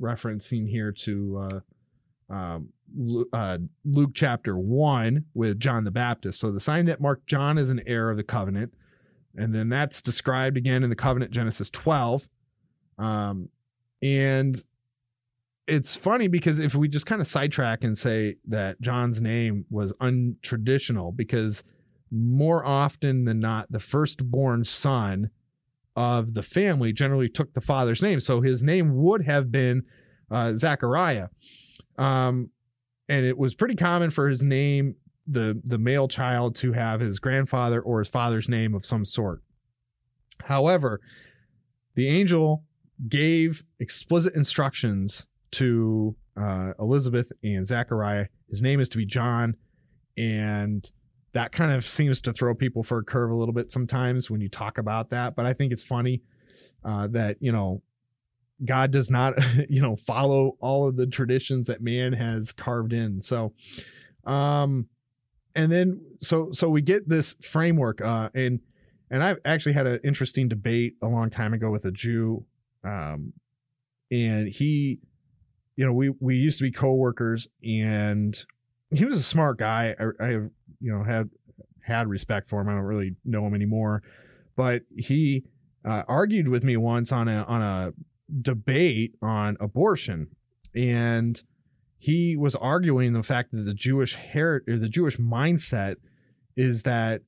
referencing 0.00 0.68
here 0.68 0.90
to 0.90 1.62
uh, 2.30 2.32
um, 2.32 2.70
uh, 3.32 3.58
Luke 3.84 4.12
chapter 4.14 4.56
1 4.56 5.26
with 5.34 5.60
John 5.60 5.84
the 5.84 5.90
Baptist. 5.90 6.40
So 6.40 6.50
the 6.50 6.60
sign 6.60 6.86
that 6.86 7.00
marked 7.00 7.26
John 7.26 7.58
as 7.58 7.68
an 7.68 7.82
heir 7.86 8.10
of 8.10 8.16
the 8.16 8.24
covenant, 8.24 8.72
and 9.36 9.54
then 9.54 9.68
that's 9.68 10.00
described 10.00 10.56
again 10.56 10.82
in 10.82 10.90
the 10.90 10.96
covenant 10.96 11.30
Genesis 11.30 11.70
12. 11.70 12.28
Um, 12.98 13.50
and 14.02 14.62
it's 15.66 15.94
funny 15.94 16.28
because 16.28 16.58
if 16.58 16.74
we 16.74 16.88
just 16.88 17.06
kind 17.06 17.20
of 17.20 17.26
sidetrack 17.26 17.84
and 17.84 17.96
say 17.96 18.36
that 18.46 18.80
John's 18.80 19.20
name 19.20 19.64
was 19.70 19.92
untraditional, 19.94 21.16
because 21.16 21.62
more 22.10 22.64
often 22.64 23.24
than 23.24 23.38
not, 23.40 23.70
the 23.70 23.80
firstborn 23.80 24.64
son 24.64 25.30
of 25.94 26.34
the 26.34 26.42
family 26.42 26.92
generally 26.92 27.28
took 27.28 27.54
the 27.54 27.60
father's 27.60 28.02
name. 28.02 28.18
So 28.20 28.40
his 28.40 28.62
name 28.62 28.96
would 28.96 29.24
have 29.24 29.52
been 29.52 29.84
uh, 30.30 30.54
Zachariah. 30.54 31.28
Um, 31.96 32.50
and 33.08 33.24
it 33.24 33.38
was 33.38 33.54
pretty 33.54 33.76
common 33.76 34.10
for 34.10 34.28
his 34.28 34.42
name, 34.42 34.96
the, 35.26 35.60
the 35.64 35.78
male 35.78 36.08
child, 36.08 36.56
to 36.56 36.72
have 36.72 37.00
his 37.00 37.18
grandfather 37.18 37.80
or 37.80 38.00
his 38.00 38.08
father's 38.08 38.48
name 38.48 38.74
of 38.74 38.84
some 38.84 39.04
sort. 39.04 39.42
However, 40.44 41.00
the 41.94 42.08
angel 42.08 42.64
gave 43.08 43.64
explicit 43.78 44.34
instructions 44.34 45.26
to 45.52 46.16
uh, 46.36 46.72
Elizabeth 46.78 47.32
and 47.42 47.66
Zachariah. 47.66 48.26
His 48.48 48.62
name 48.62 48.80
is 48.80 48.88
to 48.90 48.98
be 48.98 49.06
John, 49.06 49.56
and 50.16 50.90
that 51.32 51.52
kind 51.52 51.72
of 51.72 51.84
seems 51.84 52.20
to 52.22 52.32
throw 52.32 52.54
people 52.54 52.82
for 52.82 52.98
a 52.98 53.04
curve 53.04 53.30
a 53.30 53.34
little 53.34 53.54
bit 53.54 53.70
sometimes 53.70 54.30
when 54.30 54.40
you 54.40 54.48
talk 54.48 54.78
about 54.78 55.10
that. 55.10 55.34
But 55.34 55.46
I 55.46 55.52
think 55.52 55.72
it's 55.72 55.82
funny 55.82 56.22
uh, 56.84 57.08
that 57.08 57.36
you 57.40 57.52
know 57.52 57.82
God 58.64 58.90
does 58.90 59.10
not 59.10 59.34
you 59.68 59.82
know 59.82 59.96
follow 59.96 60.56
all 60.60 60.88
of 60.88 60.96
the 60.96 61.06
traditions 61.06 61.66
that 61.66 61.82
man 61.82 62.12
has 62.14 62.52
carved 62.52 62.92
in. 62.92 63.20
So, 63.20 63.54
um, 64.24 64.88
and 65.54 65.70
then 65.70 66.00
so 66.20 66.50
so 66.52 66.68
we 66.68 66.82
get 66.82 67.08
this 67.08 67.34
framework, 67.42 68.00
uh, 68.00 68.30
and 68.34 68.60
and 69.10 69.22
I've 69.22 69.38
actually 69.44 69.74
had 69.74 69.86
an 69.86 70.00
interesting 70.04 70.48
debate 70.48 70.96
a 71.02 71.08
long 71.08 71.30
time 71.30 71.52
ago 71.52 71.70
with 71.70 71.84
a 71.84 71.92
Jew 71.92 72.46
um, 72.84 73.32
and 74.10 74.48
he, 74.48 75.00
you 75.76 75.84
know, 75.84 75.92
we 75.92 76.10
we 76.20 76.36
used 76.36 76.58
to 76.58 76.64
be 76.64 76.70
coworkers, 76.70 77.48
and 77.64 78.36
he 78.90 79.04
was 79.04 79.16
a 79.16 79.22
smart 79.22 79.58
guy. 79.58 79.94
I, 79.98 80.24
I 80.24 80.28
you 80.30 80.50
know 80.92 81.04
had 81.04 81.30
had 81.84 82.08
respect 82.08 82.48
for 82.48 82.60
him. 82.60 82.68
I 82.68 82.72
don't 82.72 82.82
really 82.82 83.16
know 83.24 83.46
him 83.46 83.54
anymore, 83.54 84.02
but 84.56 84.82
he 84.96 85.44
uh, 85.84 86.02
argued 86.06 86.48
with 86.48 86.62
me 86.64 86.76
once 86.76 87.10
on 87.12 87.28
a 87.28 87.44
on 87.44 87.62
a 87.62 87.92
debate 88.40 89.14
on 89.22 89.56
abortion, 89.60 90.28
and 90.74 91.42
he 91.98 92.36
was 92.36 92.56
arguing 92.56 93.12
the 93.12 93.22
fact 93.22 93.52
that 93.52 93.58
the 93.58 93.74
Jewish 93.74 94.16
her- 94.16 94.64
or 94.66 94.76
the 94.76 94.88
Jewish 94.88 95.18
mindset 95.18 95.96
is 96.56 96.82
that 96.82 97.22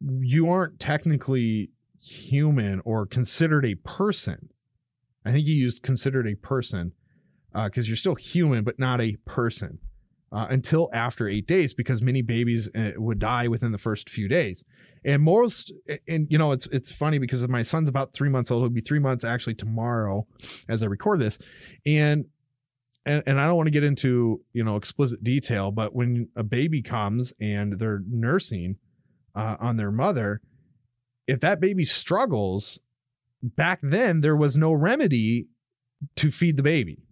you 0.00 0.48
aren't 0.48 0.80
technically 0.80 1.70
human 2.02 2.82
or 2.84 3.06
considered 3.06 3.64
a 3.64 3.76
person. 3.76 4.48
I 5.24 5.32
think 5.32 5.46
he 5.46 5.52
used 5.52 5.82
considered 5.82 6.26
a 6.26 6.34
person 6.34 6.92
because 7.52 7.86
uh, 7.86 7.88
you're 7.88 7.96
still 7.96 8.14
human, 8.14 8.64
but 8.64 8.78
not 8.78 9.00
a 9.00 9.16
person 9.24 9.78
uh, 10.32 10.46
until 10.48 10.88
after 10.92 11.28
eight 11.28 11.46
days 11.46 11.74
because 11.74 12.00
many 12.00 12.22
babies 12.22 12.70
uh, 12.74 12.92
would 12.96 13.18
die 13.18 13.46
within 13.46 13.72
the 13.72 13.78
first 13.78 14.08
few 14.08 14.28
days. 14.28 14.64
And 15.04 15.22
most, 15.22 15.72
and 16.08 16.26
you 16.30 16.38
know, 16.38 16.52
it's 16.52 16.66
it's 16.68 16.90
funny 16.90 17.18
because 17.18 17.46
my 17.48 17.62
son's 17.62 17.88
about 17.88 18.14
three 18.14 18.28
months 18.28 18.50
old. 18.50 18.62
He'll 18.62 18.70
be 18.70 18.80
three 18.80 19.00
months 19.00 19.24
actually 19.24 19.54
tomorrow 19.54 20.26
as 20.68 20.82
I 20.82 20.86
record 20.86 21.18
this, 21.18 21.38
and 21.84 22.26
and, 23.04 23.22
and 23.26 23.40
I 23.40 23.46
don't 23.46 23.56
want 23.56 23.66
to 23.66 23.72
get 23.72 23.82
into 23.82 24.38
you 24.52 24.62
know 24.62 24.76
explicit 24.76 25.24
detail, 25.24 25.72
but 25.72 25.94
when 25.94 26.28
a 26.36 26.44
baby 26.44 26.82
comes 26.82 27.32
and 27.40 27.78
they're 27.80 28.02
nursing 28.08 28.76
uh, 29.34 29.56
on 29.58 29.76
their 29.76 29.90
mother, 29.90 30.40
if 31.26 31.40
that 31.40 31.60
baby 31.60 31.84
struggles, 31.84 32.78
back 33.42 33.80
then 33.82 34.20
there 34.20 34.36
was 34.36 34.56
no 34.56 34.72
remedy 34.72 35.48
to 36.16 36.30
feed 36.30 36.56
the 36.56 36.62
baby. 36.62 37.02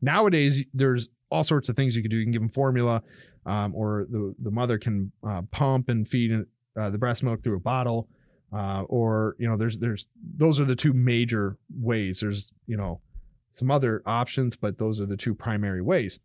Nowadays, 0.00 0.64
there's 0.72 1.08
all 1.30 1.44
sorts 1.44 1.68
of 1.68 1.76
things 1.76 1.96
you 1.96 2.02
can 2.02 2.10
do. 2.10 2.16
You 2.16 2.24
can 2.24 2.32
give 2.32 2.42
them 2.42 2.48
formula, 2.48 3.02
um, 3.46 3.74
or 3.74 4.06
the 4.08 4.34
the 4.38 4.50
mother 4.50 4.78
can 4.78 5.12
uh, 5.26 5.42
pump 5.50 5.88
and 5.88 6.06
feed 6.06 6.44
uh, 6.76 6.90
the 6.90 6.98
breast 6.98 7.22
milk 7.22 7.42
through 7.42 7.56
a 7.56 7.60
bottle, 7.60 8.08
uh, 8.52 8.82
or 8.82 9.36
you 9.38 9.48
know, 9.48 9.56
there's 9.56 9.78
there's 9.78 10.06
those 10.36 10.58
are 10.58 10.64
the 10.64 10.76
two 10.76 10.92
major 10.92 11.58
ways. 11.70 12.20
There's 12.20 12.52
you 12.66 12.76
know 12.76 13.00
some 13.50 13.70
other 13.70 14.02
options, 14.06 14.56
but 14.56 14.78
those 14.78 15.00
are 15.00 15.06
the 15.06 15.16
two 15.16 15.34
primary 15.34 15.82
ways. 15.82 16.20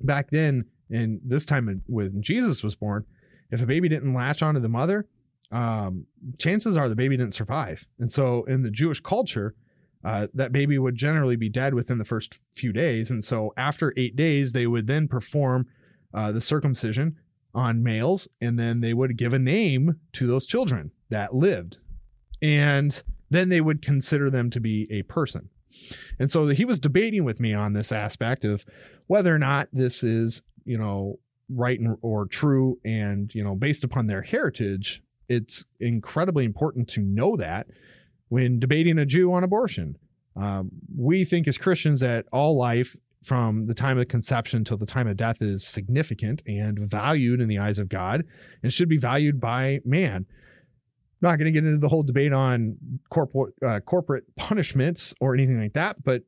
Back 0.00 0.30
then, 0.30 0.66
and 0.90 1.20
this 1.24 1.44
time 1.44 1.82
when 1.86 2.22
Jesus 2.22 2.62
was 2.62 2.74
born, 2.76 3.04
if 3.50 3.62
a 3.62 3.66
baby 3.66 3.88
didn't 3.88 4.12
latch 4.12 4.42
onto 4.42 4.60
the 4.60 4.68
mother, 4.68 5.06
um, 5.50 6.06
chances 6.38 6.76
are 6.76 6.88
the 6.88 6.96
baby 6.96 7.16
didn't 7.16 7.34
survive. 7.34 7.86
And 7.98 8.10
so 8.10 8.44
in 8.44 8.62
the 8.62 8.70
Jewish 8.70 9.00
culture, 9.00 9.54
uh, 10.04 10.28
that 10.34 10.52
baby 10.52 10.78
would 10.78 10.94
generally 10.94 11.36
be 11.36 11.48
dead 11.48 11.74
within 11.74 11.98
the 11.98 12.04
first 12.04 12.38
few 12.54 12.72
days. 12.72 13.10
And 13.10 13.24
so 13.24 13.52
after 13.56 13.92
eight 13.96 14.14
days, 14.14 14.52
they 14.52 14.66
would 14.66 14.86
then 14.86 15.08
perform 15.08 15.66
uh, 16.14 16.32
the 16.32 16.40
circumcision 16.40 17.16
on 17.54 17.82
males, 17.82 18.28
and 18.40 18.58
then 18.58 18.80
they 18.80 18.94
would 18.94 19.16
give 19.16 19.32
a 19.32 19.38
name 19.38 19.98
to 20.12 20.26
those 20.26 20.46
children 20.46 20.92
that 21.10 21.34
lived. 21.34 21.78
And 22.40 23.02
then 23.30 23.48
they 23.48 23.60
would 23.60 23.82
consider 23.82 24.30
them 24.30 24.50
to 24.50 24.60
be 24.60 24.86
a 24.90 25.02
person. 25.02 25.50
And 26.18 26.30
so 26.30 26.46
he 26.48 26.64
was 26.64 26.78
debating 26.78 27.24
with 27.24 27.40
me 27.40 27.52
on 27.52 27.72
this 27.72 27.92
aspect 27.92 28.44
of 28.44 28.64
whether 29.06 29.34
or 29.34 29.38
not 29.38 29.68
this 29.72 30.02
is, 30.02 30.42
you 30.64 30.78
know, 30.78 31.18
right 31.48 31.80
or 32.02 32.26
true. 32.26 32.78
And, 32.84 33.34
you 33.34 33.42
know, 33.42 33.54
based 33.54 33.84
upon 33.84 34.06
their 34.06 34.22
heritage, 34.22 35.02
it's 35.28 35.66
incredibly 35.78 36.44
important 36.44 36.88
to 36.88 37.00
know 37.00 37.36
that 37.36 37.68
when 38.28 38.58
debating 38.58 38.98
a 38.98 39.06
Jew 39.06 39.32
on 39.32 39.44
abortion. 39.44 39.96
Um, 40.36 40.70
we 40.96 41.24
think 41.24 41.48
as 41.48 41.58
Christians 41.58 42.00
that 42.00 42.26
all 42.32 42.56
life 42.56 42.96
from 43.24 43.66
the 43.66 43.74
time 43.74 43.98
of 43.98 44.08
conception 44.08 44.64
till 44.64 44.76
the 44.76 44.86
time 44.86 45.08
of 45.08 45.16
death 45.16 45.42
is 45.42 45.66
significant 45.66 46.42
and 46.46 46.78
valued 46.78 47.40
in 47.40 47.48
the 47.48 47.58
eyes 47.58 47.78
of 47.78 47.88
God 47.88 48.24
and 48.62 48.72
should 48.72 48.88
be 48.88 48.96
valued 48.96 49.40
by 49.40 49.80
man. 49.84 50.26
I'm 51.20 51.30
not 51.30 51.38
going 51.38 51.46
to 51.46 51.52
get 51.52 51.66
into 51.66 51.78
the 51.78 51.88
whole 51.88 52.04
debate 52.04 52.32
on 52.32 52.76
corporate 53.10 53.54
uh, 53.66 53.80
corporate 53.80 54.36
punishments 54.36 55.14
or 55.20 55.34
anything 55.34 55.60
like 55.60 55.72
that, 55.72 56.04
but 56.04 56.22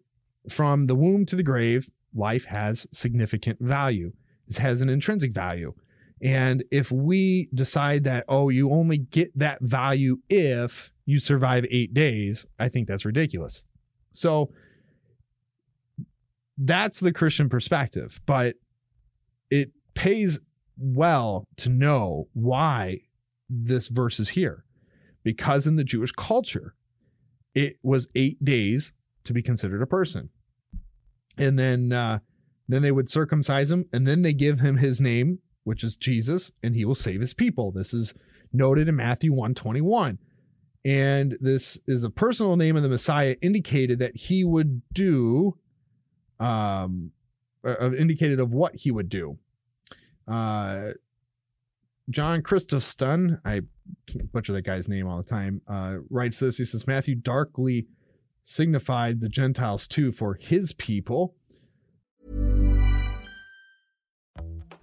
from 0.49 0.87
the 0.87 0.97
womb 0.97 1.27
to 1.27 1.37
the 1.37 1.45
grave, 1.45 1.91
life 2.13 2.47
has 2.47 2.89
significant 2.91 3.61
value. 3.61 4.13
It 4.49 4.59
has 4.59 4.81
an 4.81 4.89
intrinsic 4.89 5.33
value. 5.33 5.75
And 6.23 6.65
if 6.71 6.93
we 6.93 7.49
decide 7.55 8.05
that, 8.05 8.25
oh, 8.29 8.51
you 8.51 8.71
only 8.71 8.99
get 8.99 9.37
that 9.39 9.59
value 9.63 10.19
if 10.29 10.93
you 11.07 11.19
survive 11.19 11.65
eight 11.71 11.95
days, 11.95 12.47
I 12.59 12.69
think 12.69 12.89
that's 12.89 13.05
ridiculous. 13.05 13.65
So 14.13 14.53
that's 16.59 17.01
the 17.01 17.13
Christian 17.13 17.49
perspective, 17.49 18.21
but 18.27 18.57
it 19.51 19.71
pays 19.95 20.41
well 20.77 21.45
to 21.57 21.71
know 21.71 22.29
why 22.35 23.01
this 23.49 23.89
verse 23.89 24.21
is 24.21 24.31
here. 24.31 24.65
Because 25.23 25.67
in 25.67 25.77
the 25.77 25.85
Jewish 25.85 26.13
culture, 26.13 26.75
it 27.55 27.77
was 27.83 28.11
eight 28.15 28.45
days 28.45 28.93
to 29.25 29.33
be 29.33 29.43
considered 29.43 29.83
a 29.83 29.87
person. 29.87 30.31
And 31.37 31.59
then 31.59 31.93
uh, 31.93 32.21
then 32.69 32.83
they 32.83 32.93
would 32.93 33.11
circumcise 33.11 33.71
him, 33.71 33.87
and 33.93 34.07
then 34.07 34.23
they 34.23 34.33
give 34.33 34.61
him 34.61 34.77
his 34.77 35.01
name 35.01 35.41
which 35.71 35.85
is 35.85 35.95
Jesus, 35.95 36.51
and 36.65 36.75
he 36.75 36.85
will 36.85 36.97
save 36.97 37.21
his 37.21 37.33
people. 37.33 37.71
This 37.71 37.95
is 37.95 38.13
noted 38.53 38.89
in 38.89 38.97
Matthew 38.97 39.33
121. 39.33 40.19
And 40.85 41.39
this 41.41 41.79
is 41.87 42.03
a 42.03 42.11
personal 42.11 42.57
name 42.57 42.77
of 42.77 42.83
the 42.83 42.89
Messiah 42.89 43.37
indicated 43.41 44.01
that 44.01 44.17
he 44.17 44.43
would 44.43 44.83
do, 44.93 45.57
um, 46.41 47.13
uh, 47.65 47.77
uh 47.81 47.93
indicated 47.93 48.41
of 48.41 48.53
what 48.53 48.75
he 48.75 48.91
would 48.91 49.09
do. 49.09 49.39
Uh, 50.27 50.95
John 52.11 52.43
Chrysostom, 52.43 53.39
I 53.45 53.61
butcher 54.33 54.53
that 54.53 54.63
guy's 54.63 54.89
name 54.89 55.07
all 55.07 55.19
the 55.19 55.23
time, 55.23 55.63
uh, 55.69 55.99
writes 56.11 56.41
this. 56.41 56.59
He 56.59 56.65
says, 56.65 56.85
Matthew 56.85 57.15
darkly 57.15 57.87
signified 58.43 59.21
the 59.21 59.29
Gentiles 59.29 59.87
too 59.87 60.11
for 60.11 60.35
his 60.35 60.73
people 60.73 61.37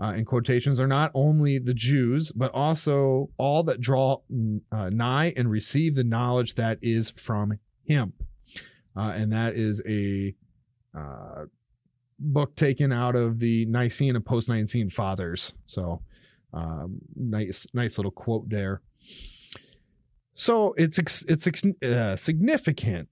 Uh, 0.00 0.14
in 0.14 0.24
quotations 0.24 0.80
are 0.80 0.88
not 0.88 1.10
only 1.14 1.58
the 1.58 1.74
Jews, 1.74 2.32
but 2.32 2.52
also 2.52 3.30
all 3.36 3.62
that 3.64 3.80
draw 3.80 4.18
uh, 4.72 4.90
nigh 4.90 5.32
and 5.36 5.50
receive 5.50 5.94
the 5.94 6.04
knowledge 6.04 6.54
that 6.54 6.78
is 6.82 7.10
from 7.10 7.58
him. 7.84 8.14
Uh, 8.96 9.12
and 9.14 9.32
that 9.32 9.54
is 9.54 9.82
a 9.86 10.34
uh, 10.96 11.44
book 12.18 12.56
taken 12.56 12.92
out 12.92 13.16
of 13.16 13.38
the 13.38 13.64
Nicene 13.66 14.16
and 14.16 14.24
post 14.24 14.48
Nicene 14.48 14.90
fathers. 14.90 15.56
So, 15.66 16.02
um, 16.52 17.00
nice, 17.14 17.66
nice 17.72 17.98
little 17.98 18.10
quote 18.10 18.48
there. 18.48 18.82
So 20.34 20.74
it's 20.78 20.98
it's 20.98 21.46
uh, 21.82 22.16
significant, 22.16 23.08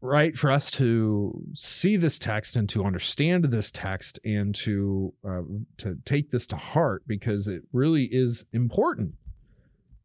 right, 0.00 0.36
for 0.36 0.50
us 0.50 0.70
to 0.72 1.42
see 1.52 1.96
this 1.96 2.18
text 2.18 2.56
and 2.56 2.68
to 2.70 2.84
understand 2.84 3.44
this 3.46 3.70
text 3.70 4.18
and 4.24 4.54
to 4.54 5.14
uh, 5.24 5.42
to 5.78 5.98
take 6.04 6.30
this 6.30 6.46
to 6.48 6.56
heart 6.56 7.04
because 7.06 7.46
it 7.46 7.62
really 7.72 8.04
is 8.04 8.44
important. 8.52 9.14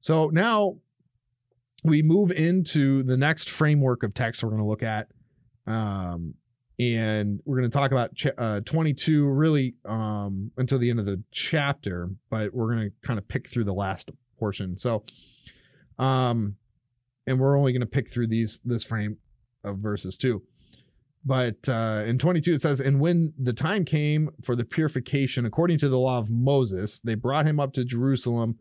So 0.02 0.30
now 0.30 0.78
we 1.84 2.02
move 2.02 2.32
into 2.32 3.04
the 3.04 3.18
next 3.18 3.50
framework 3.50 4.04
of 4.04 4.14
text 4.14 4.44
we're 4.44 4.50
going 4.50 4.62
to 4.62 4.68
look 4.68 4.84
at, 4.84 5.08
um, 5.66 6.36
and 6.78 7.40
we're 7.46 7.58
going 7.58 7.70
to 7.70 7.76
talk 7.76 7.92
about 7.92 8.16
ch- 8.16 8.28
uh, 8.38 8.62
22 8.62 9.26
really 9.26 9.76
um, 9.86 10.52
until 10.58 10.78
the 10.78 10.90
end 10.90 11.00
of 11.00 11.06
the 11.06 11.24
chapter, 11.32 12.10
but 12.30 12.54
we're 12.54 12.74
going 12.74 12.90
to 12.90 13.08
kind 13.08 13.18
of 13.18 13.28
pick 13.28 13.48
through 13.48 13.64
the 13.64 13.74
last 13.74 14.12
portion. 14.38 14.78
So 14.78 15.04
um, 15.98 16.58
and 17.28 17.40
we're 17.40 17.58
only 17.58 17.72
going 17.72 17.82
to 17.82 17.88
pick 17.88 18.12
through 18.12 18.28
these 18.28 18.60
this 18.64 18.84
frame 18.84 19.18
of 19.66 19.80
verses 19.80 20.18
too. 20.18 20.44
But 21.26 21.68
uh, 21.68 22.04
in 22.06 22.20
22 22.20 22.54
it 22.54 22.62
says, 22.62 22.80
and 22.80 23.00
when 23.00 23.34
the 23.38 23.54
time 23.54 23.84
came 23.84 24.30
for 24.44 24.56
the 24.56 24.64
purification 24.64 25.46
according 25.46 25.80
to 25.80 25.90
the 25.90 25.98
law 25.98 26.20
of 26.20 26.30
Moses, 26.30 27.00
they 27.00 27.16
brought 27.16 27.48
him 27.48 27.60
up 27.60 27.74
to 27.74 27.84
Jerusalem 27.84 28.60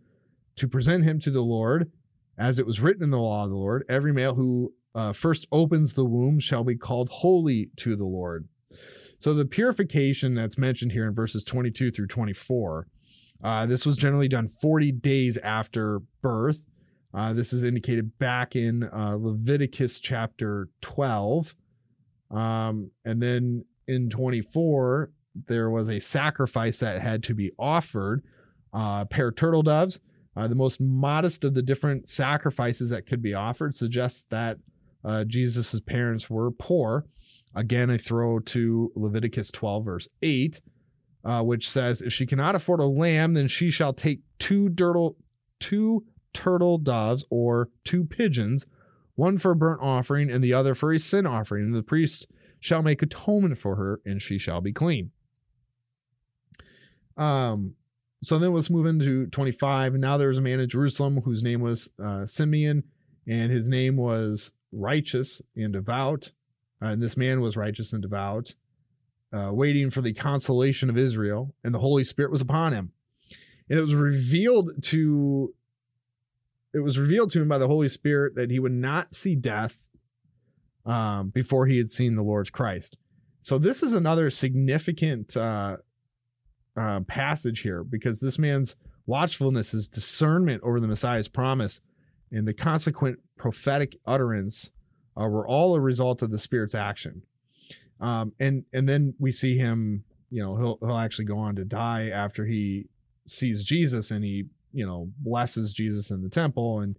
to 0.57 0.67
present 0.67 1.05
him 1.05 1.21
to 1.21 1.31
the 1.31 1.43
Lord, 1.43 1.91
as 2.39 2.59
it 2.59 2.67
was 2.67 2.81
written 2.81 3.03
in 3.03 3.11
the 3.11 3.19
law 3.19 3.45
of 3.45 3.51
the 3.51 3.57
Lord. 3.57 3.85
Every 3.89 4.13
male 4.13 4.35
who 4.35 4.73
uh, 4.95 5.13
first 5.13 5.47
opens 5.53 5.93
the 5.93 6.05
womb 6.05 6.41
shall 6.41 6.65
be 6.65 6.77
called 6.77 7.11
holy 7.11 7.71
to 7.77 7.97
the 7.97 8.07
Lord. 8.07 8.49
So 9.19 9.35
the 9.35 9.45
purification 9.45 10.35
that's 10.35 10.59
mentioned 10.59 10.93
here 10.93 11.07
in 11.07 11.15
verses 11.15 11.45
22 11.45 11.91
through 11.91 12.07
24, 12.07 12.87
uh, 13.43 13.67
this 13.67 13.85
was 13.85 13.97
generally 13.97 14.29
done 14.29 14.49
40 14.49 14.93
days 14.93 15.37
after 15.39 16.01
birth 16.23 16.67
uh, 17.15 17.33
this 17.33 17.53
is 17.53 17.63
indicated 17.63 18.19
back 18.19 18.57
in 18.57 18.85
uh, 18.85 19.17
Leviticus 19.19 20.01
chapter 20.01 20.69
12. 20.81 21.55
Um, 22.31 22.91
and 23.05 23.23
then 23.23 23.65
in 23.87 24.11
24, 24.11 25.11
there 25.47 25.71
was 25.71 25.89
a 25.89 26.01
sacrifice 26.01 26.81
that 26.81 27.01
had 27.01 27.23
to 27.25 27.35
be 27.35 27.53
offered. 27.59 28.25
Uh, 28.73 29.05
pair 29.05 29.29
of 29.29 29.37
turtle 29.37 29.63
doves, 29.63 30.01
uh, 30.37 30.49
the 30.49 30.57
most 30.57 30.81
modest 30.81 31.45
of 31.45 31.55
the 31.55 31.63
different 31.63 32.09
sacrifices 32.09 32.91
that 32.91 33.07
could 33.07 33.23
be 33.23 33.33
offered, 33.33 33.75
suggests 33.75 34.25
that 34.31 34.59
uh, 35.05 35.23
Jesus' 35.23 35.79
parents 35.81 36.29
were 36.29 36.51
poor. 36.51 37.05
Again, 37.55 37.91
I 37.91 37.99
throw 37.99 38.41
to 38.41 38.91
Leviticus 38.97 39.53
12, 39.53 39.85
verse 39.85 40.09
8, 40.23 40.61
uh, 41.25 41.43
which 41.43 41.71
says, 41.71 42.03
If 42.03 42.13
she 42.13 42.27
cannot 42.27 42.57
afford 42.57 42.81
a 42.81 42.87
lamb, 42.87 43.35
then 43.35 43.47
she 43.47 43.71
shall 43.71 43.93
take 43.93 44.23
two 44.41 44.69
turtle, 44.71 45.17
two 45.61 46.05
turtle 46.35 46.77
doves 46.77 47.25
or 47.31 47.71
two 47.85 48.05
pigeons, 48.05 48.67
one 49.15 49.39
for 49.39 49.53
a 49.53 49.57
burnt 49.57 49.81
offering 49.81 50.31
and 50.31 50.45
the 50.45 50.53
other 50.53 50.75
for 50.75 50.93
a 50.93 50.99
sin 50.99 51.27
offering. 51.27 51.65
And 51.65 51.75
the 51.75 51.83
priest 51.83 52.27
shall 52.61 52.83
make 52.83 53.03
atonement 53.03 53.59
for 53.59 53.77
her, 53.77 54.01
and 54.05 54.21
she 54.21 54.39
shall 54.39 54.61
be 54.61 54.73
clean. 54.73 55.11
Um, 57.17 57.75
so 58.23 58.39
then 58.39 58.53
let's 58.53 58.71
move 58.71 58.87
into 58.87 59.27
25. 59.27 59.95
Now 59.95 60.17
there 60.17 60.29
was 60.29 60.39
a 60.39 60.43
man 60.43 60.61
in 60.61 60.69
Jerusalem 60.69 61.21
whose 61.25 61.43
name 61.43 61.61
was 61.61 61.91
uh, 62.03 62.27
Simeon, 62.27 62.85
and 63.27 63.53
his 63.53 63.69
name 63.69 63.97
was 63.97 64.53
righteous 64.73 65.43
and 65.55 65.73
devout. 65.73 66.33
Uh, 66.83 66.87
and 66.87 67.03
this 67.03 67.17
man 67.17 67.41
was 67.41 67.57
righteous 67.57 67.93
and 67.93 68.03
devout, 68.03 68.55
uh, 69.33 69.51
waiting 69.53 69.91
for 69.91 70.01
the 70.01 70.15
consolation 70.15 70.91
of 70.91 70.99
Israel, 70.99 71.55
and 71.63 71.75
the 71.75 71.81
Holy 71.81 72.05
Spirit 72.05 72.31
was 72.31 72.41
upon 72.41 72.73
him. 72.73 72.93
And 73.69 73.79
it 73.79 73.83
was 73.83 73.95
revealed 73.95 74.83
to 74.85 75.55
it 76.75 76.81
was 76.81 76.99
revealed 76.99 77.31
to 77.31 77.41
him 77.41 77.49
by 77.49 77.57
the 77.57 77.69
Holy 77.69 77.89
Spirit 77.89 78.35
that 78.35 78.51
he 78.51 78.59
would 78.59 78.73
not 78.73 79.15
see 79.15 79.37
death 79.37 79.89
um, 80.85 81.31
before 81.31 81.67
he 81.67 81.79
had 81.79 81.89
seen 81.89 82.17
the 82.17 82.23
Lord's 82.23 82.51
Christ. 82.51 82.99
So 83.41 83.59
this 83.59 83.83
is 83.83 83.93
another 83.93 84.29
significant 84.29 85.37
uh, 85.37 85.77
uh, 86.77 87.01
passage 87.01 87.61
here 87.61 87.85
because 87.85 88.21
this 88.21 88.39
man's 88.39 88.75
watchfulness, 89.07 89.71
his 89.71 89.87
discernment 89.87 90.63
over 90.65 90.81
the 90.81 90.89
Messiah's 90.89 91.29
promise, 91.29 91.81
and 92.33 92.49
the 92.49 92.55
consequent 92.55 93.19
prophetic 93.39 93.97
utterance 94.05 94.73
uh, 95.17 95.29
were 95.29 95.47
all 95.47 95.77
a 95.77 95.81
result 95.81 96.23
of 96.23 96.31
the 96.31 96.39
Spirit's 96.39 96.75
action. 96.75 97.23
Um, 98.01 98.33
and 98.41 98.65
and 98.73 98.89
then 98.89 99.15
we 99.21 99.31
see 99.31 99.57
him, 99.57 100.05
you 100.29 100.43
know, 100.43 100.57
he'll 100.57 100.79
he'll 100.81 100.99
actually 100.99 101.27
go 101.27 101.39
on 101.39 101.55
to 101.57 101.65
die 101.65 102.09
after 102.09 102.47
he 102.47 102.89
sees 103.27 103.63
Jesus 103.63 104.11
and 104.11 104.25
he 104.25 104.47
you 104.75 104.85
know 104.85 105.11
blesses 105.19 105.73
Jesus 105.73 106.11
in 106.11 106.23
the 106.23 106.29
temple 106.29 106.81
and 106.81 106.99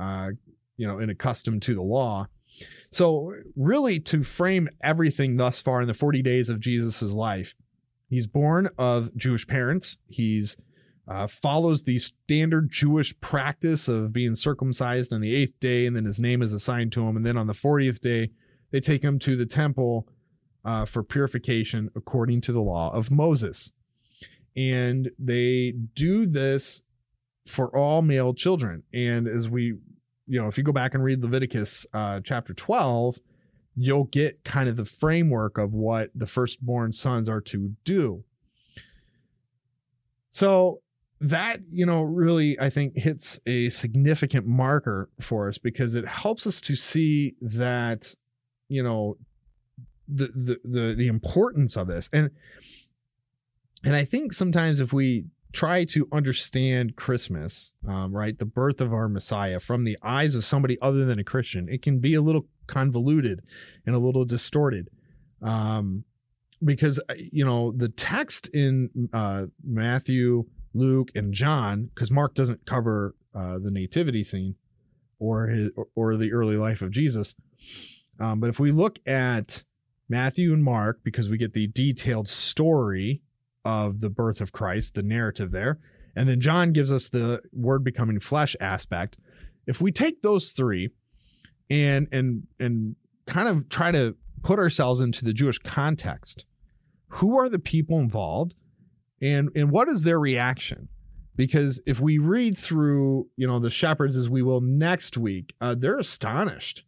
uh, 0.00 0.30
you 0.76 0.86
know 0.86 0.98
and 0.98 1.10
accustomed 1.10 1.62
to 1.62 1.74
the 1.74 1.82
law. 1.82 2.28
So 2.90 3.34
really, 3.54 4.00
to 4.00 4.22
frame 4.22 4.68
everything 4.80 5.36
thus 5.36 5.60
far 5.60 5.82
in 5.82 5.88
the 5.88 5.94
40 5.94 6.22
days 6.22 6.48
of 6.48 6.60
Jesus's 6.60 7.12
life, 7.12 7.54
he's 8.08 8.26
born 8.26 8.70
of 8.78 9.14
Jewish 9.16 9.46
parents. 9.46 9.98
He's 10.08 10.56
uh, 11.06 11.26
follows 11.26 11.84
the 11.84 11.98
standard 11.98 12.70
Jewish 12.70 13.18
practice 13.20 13.88
of 13.88 14.12
being 14.12 14.34
circumcised 14.34 15.12
on 15.12 15.20
the 15.20 15.34
eighth 15.34 15.58
day, 15.58 15.86
and 15.86 15.96
then 15.96 16.04
his 16.04 16.20
name 16.20 16.42
is 16.42 16.52
assigned 16.52 16.92
to 16.92 17.06
him. 17.06 17.16
And 17.16 17.24
then 17.24 17.38
on 17.38 17.46
the 17.46 17.54
40th 17.54 18.00
day, 18.00 18.30
they 18.70 18.80
take 18.80 19.02
him 19.02 19.18
to 19.20 19.34
the 19.34 19.46
temple 19.46 20.06
uh, 20.64 20.84
for 20.84 21.02
purification 21.02 21.90
according 21.96 22.42
to 22.42 22.52
the 22.52 22.60
law 22.60 22.92
of 22.92 23.10
Moses. 23.10 23.72
And 24.54 25.10
they 25.18 25.72
do 25.94 26.26
this 26.26 26.82
for 27.48 27.74
all 27.76 28.02
male 28.02 28.34
children. 28.34 28.82
And 28.92 29.26
as 29.26 29.48
we, 29.48 29.74
you 30.26 30.40
know, 30.40 30.48
if 30.48 30.58
you 30.58 30.64
go 30.64 30.72
back 30.72 30.94
and 30.94 31.02
read 31.02 31.22
Leviticus 31.22 31.86
uh, 31.92 32.20
chapter 32.22 32.52
12, 32.52 33.18
you'll 33.74 34.04
get 34.04 34.44
kind 34.44 34.68
of 34.68 34.76
the 34.76 34.84
framework 34.84 35.56
of 35.56 35.72
what 35.72 36.10
the 36.14 36.26
firstborn 36.26 36.92
sons 36.92 37.28
are 37.28 37.40
to 37.40 37.74
do. 37.84 38.24
So 40.30 40.82
that, 41.20 41.60
you 41.70 41.86
know, 41.86 42.02
really, 42.02 42.58
I 42.60 42.70
think 42.70 42.96
hits 42.96 43.40
a 43.46 43.70
significant 43.70 44.46
marker 44.46 45.08
for 45.20 45.48
us 45.48 45.58
because 45.58 45.94
it 45.94 46.06
helps 46.06 46.46
us 46.46 46.60
to 46.62 46.76
see 46.76 47.34
that, 47.40 48.14
you 48.68 48.82
know, 48.82 49.16
the, 50.06 50.26
the, 50.26 50.60
the, 50.64 50.94
the 50.94 51.08
importance 51.08 51.76
of 51.76 51.86
this. 51.86 52.08
And, 52.12 52.30
and 53.84 53.96
I 53.96 54.04
think 54.04 54.32
sometimes 54.32 54.80
if 54.80 54.92
we 54.92 55.24
try 55.52 55.84
to 55.84 56.08
understand 56.12 56.96
Christmas, 56.96 57.74
um, 57.86 58.14
right, 58.14 58.36
the 58.38 58.46
birth 58.46 58.80
of 58.80 58.92
our 58.92 59.08
Messiah 59.08 59.60
from 59.60 59.84
the 59.84 59.98
eyes 60.02 60.34
of 60.34 60.44
somebody 60.44 60.78
other 60.80 61.04
than 61.04 61.18
a 61.18 61.24
Christian, 61.24 61.68
it 61.68 61.82
can 61.82 61.98
be 61.98 62.14
a 62.14 62.20
little 62.20 62.46
convoluted 62.66 63.40
and 63.86 63.94
a 63.94 63.98
little 63.98 64.24
distorted. 64.24 64.90
Um, 65.40 66.04
because, 66.62 66.98
uh, 67.08 67.14
you 67.16 67.44
know, 67.44 67.72
the 67.72 67.88
text 67.88 68.48
in 68.52 69.08
uh, 69.12 69.46
Matthew, 69.64 70.46
Luke, 70.74 71.10
and 71.14 71.32
John, 71.32 71.90
because 71.94 72.10
Mark 72.10 72.34
doesn't 72.34 72.66
cover 72.66 73.14
uh, 73.34 73.58
the 73.58 73.70
nativity 73.70 74.24
scene 74.24 74.56
or 75.18 75.48
his, 75.48 75.70
or 75.94 76.16
the 76.16 76.32
early 76.32 76.56
life 76.56 76.82
of 76.82 76.90
Jesus. 76.90 77.34
Um, 78.20 78.40
but 78.40 78.50
if 78.50 78.58
we 78.58 78.72
look 78.72 78.98
at 79.06 79.64
Matthew 80.08 80.52
and 80.52 80.64
Mark, 80.64 81.00
because 81.04 81.28
we 81.28 81.38
get 81.38 81.52
the 81.52 81.68
detailed 81.68 82.28
story 82.28 83.22
of 83.68 84.00
the 84.00 84.10
birth 84.10 84.40
of 84.40 84.52
Christ, 84.52 84.94
the 84.94 85.02
narrative 85.02 85.52
there. 85.52 85.78
And 86.16 86.28
then 86.28 86.40
John 86.40 86.72
gives 86.72 86.90
us 86.90 87.08
the 87.08 87.42
word 87.52 87.84
becoming 87.84 88.18
flesh 88.18 88.56
aspect. 88.60 89.18
If 89.66 89.80
we 89.80 89.92
take 89.92 90.22
those 90.22 90.52
three 90.52 90.90
and 91.68 92.08
and 92.10 92.46
and 92.58 92.96
kind 93.26 93.48
of 93.48 93.68
try 93.68 93.92
to 93.92 94.16
put 94.42 94.58
ourselves 94.58 95.00
into 95.00 95.24
the 95.24 95.32
Jewish 95.32 95.58
context, 95.58 96.46
who 97.08 97.38
are 97.38 97.48
the 97.48 97.58
people 97.58 97.98
involved 97.98 98.54
and 99.20 99.50
and 99.54 99.70
what 99.70 99.88
is 99.88 100.02
their 100.02 100.18
reaction? 100.18 100.88
because 101.38 101.80
if 101.86 102.00
we 102.00 102.18
read 102.18 102.58
through, 102.58 103.28
you 103.36 103.46
know, 103.46 103.60
the 103.60 103.70
shepherds 103.70 104.16
as 104.16 104.28
we 104.28 104.42
will 104.42 104.60
next 104.60 105.16
week, 105.16 105.54
uh, 105.60 105.76
they're 105.78 105.96
astonished 105.96 106.82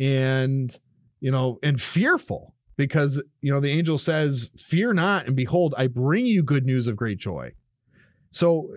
and, 0.00 0.76
you 1.20 1.30
know, 1.30 1.60
and 1.62 1.80
fearful 1.80 2.56
because, 2.78 3.20
you 3.42 3.52
know, 3.52 3.60
the 3.60 3.72
angel 3.72 3.98
says, 3.98 4.50
Fear 4.56 4.94
not, 4.94 5.26
and 5.26 5.36
behold, 5.36 5.74
I 5.76 5.88
bring 5.88 6.26
you 6.26 6.42
good 6.42 6.64
news 6.64 6.86
of 6.86 6.96
great 6.96 7.18
joy. 7.18 7.52
So, 8.30 8.70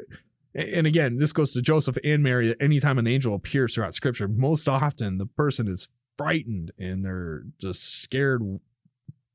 and 0.55 0.87
again, 0.87 1.19
this 1.19 1.31
goes 1.31 1.53
to 1.53 1.61
Joseph 1.61 1.97
and 2.03 2.23
Mary 2.23 2.53
anytime 2.59 2.97
an 2.97 3.07
angel 3.07 3.35
appears 3.35 3.75
throughout 3.75 3.93
scripture, 3.93 4.27
most 4.27 4.67
often 4.67 5.19
the 5.19 5.27
person 5.27 5.67
is 5.67 5.87
frightened 6.17 6.71
and 6.79 7.05
they're 7.05 7.43
just 7.59 8.01
scared 8.01 8.59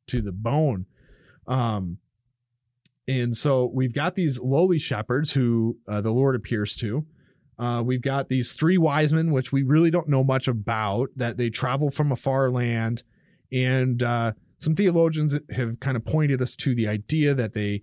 to 0.09 0.20
the 0.20 0.33
bone. 0.33 0.87
Um, 1.46 1.98
and 3.07 3.37
so 3.37 3.70
we've 3.72 3.94
got 3.94 4.16
these 4.16 4.40
lowly 4.40 4.81
shepherds 4.81 5.33
who 5.33 5.79
uh, 5.87 6.00
the 6.00 6.11
Lord 6.11 6.35
appears 6.35 6.74
to. 6.76 7.07
Uh, 7.57 7.83
we've 7.87 8.02
got 8.02 8.29
these 8.29 8.55
three 8.55 8.76
wise 8.76 9.12
men, 9.12 9.31
which 9.31 9.52
we 9.52 9.62
really 9.62 9.92
don't 9.92 10.09
know 10.09 10.24
much 10.24 10.48
about, 10.48 11.11
that 11.14 11.37
they 11.37 11.50
travel 11.50 11.88
from 11.88 12.11
a 12.11 12.16
far 12.16 12.50
land. 12.50 13.05
And 13.52 14.02
uh, 14.02 14.33
some 14.59 14.75
theologians 14.75 15.38
have 15.51 15.81
kind 15.81 15.97
of 15.97 16.05
pointed 16.05 16.40
us 16.40 16.57
to 16.57 16.75
the 16.75 16.88
idea 16.88 17.35
that 17.35 17.53
they 17.53 17.83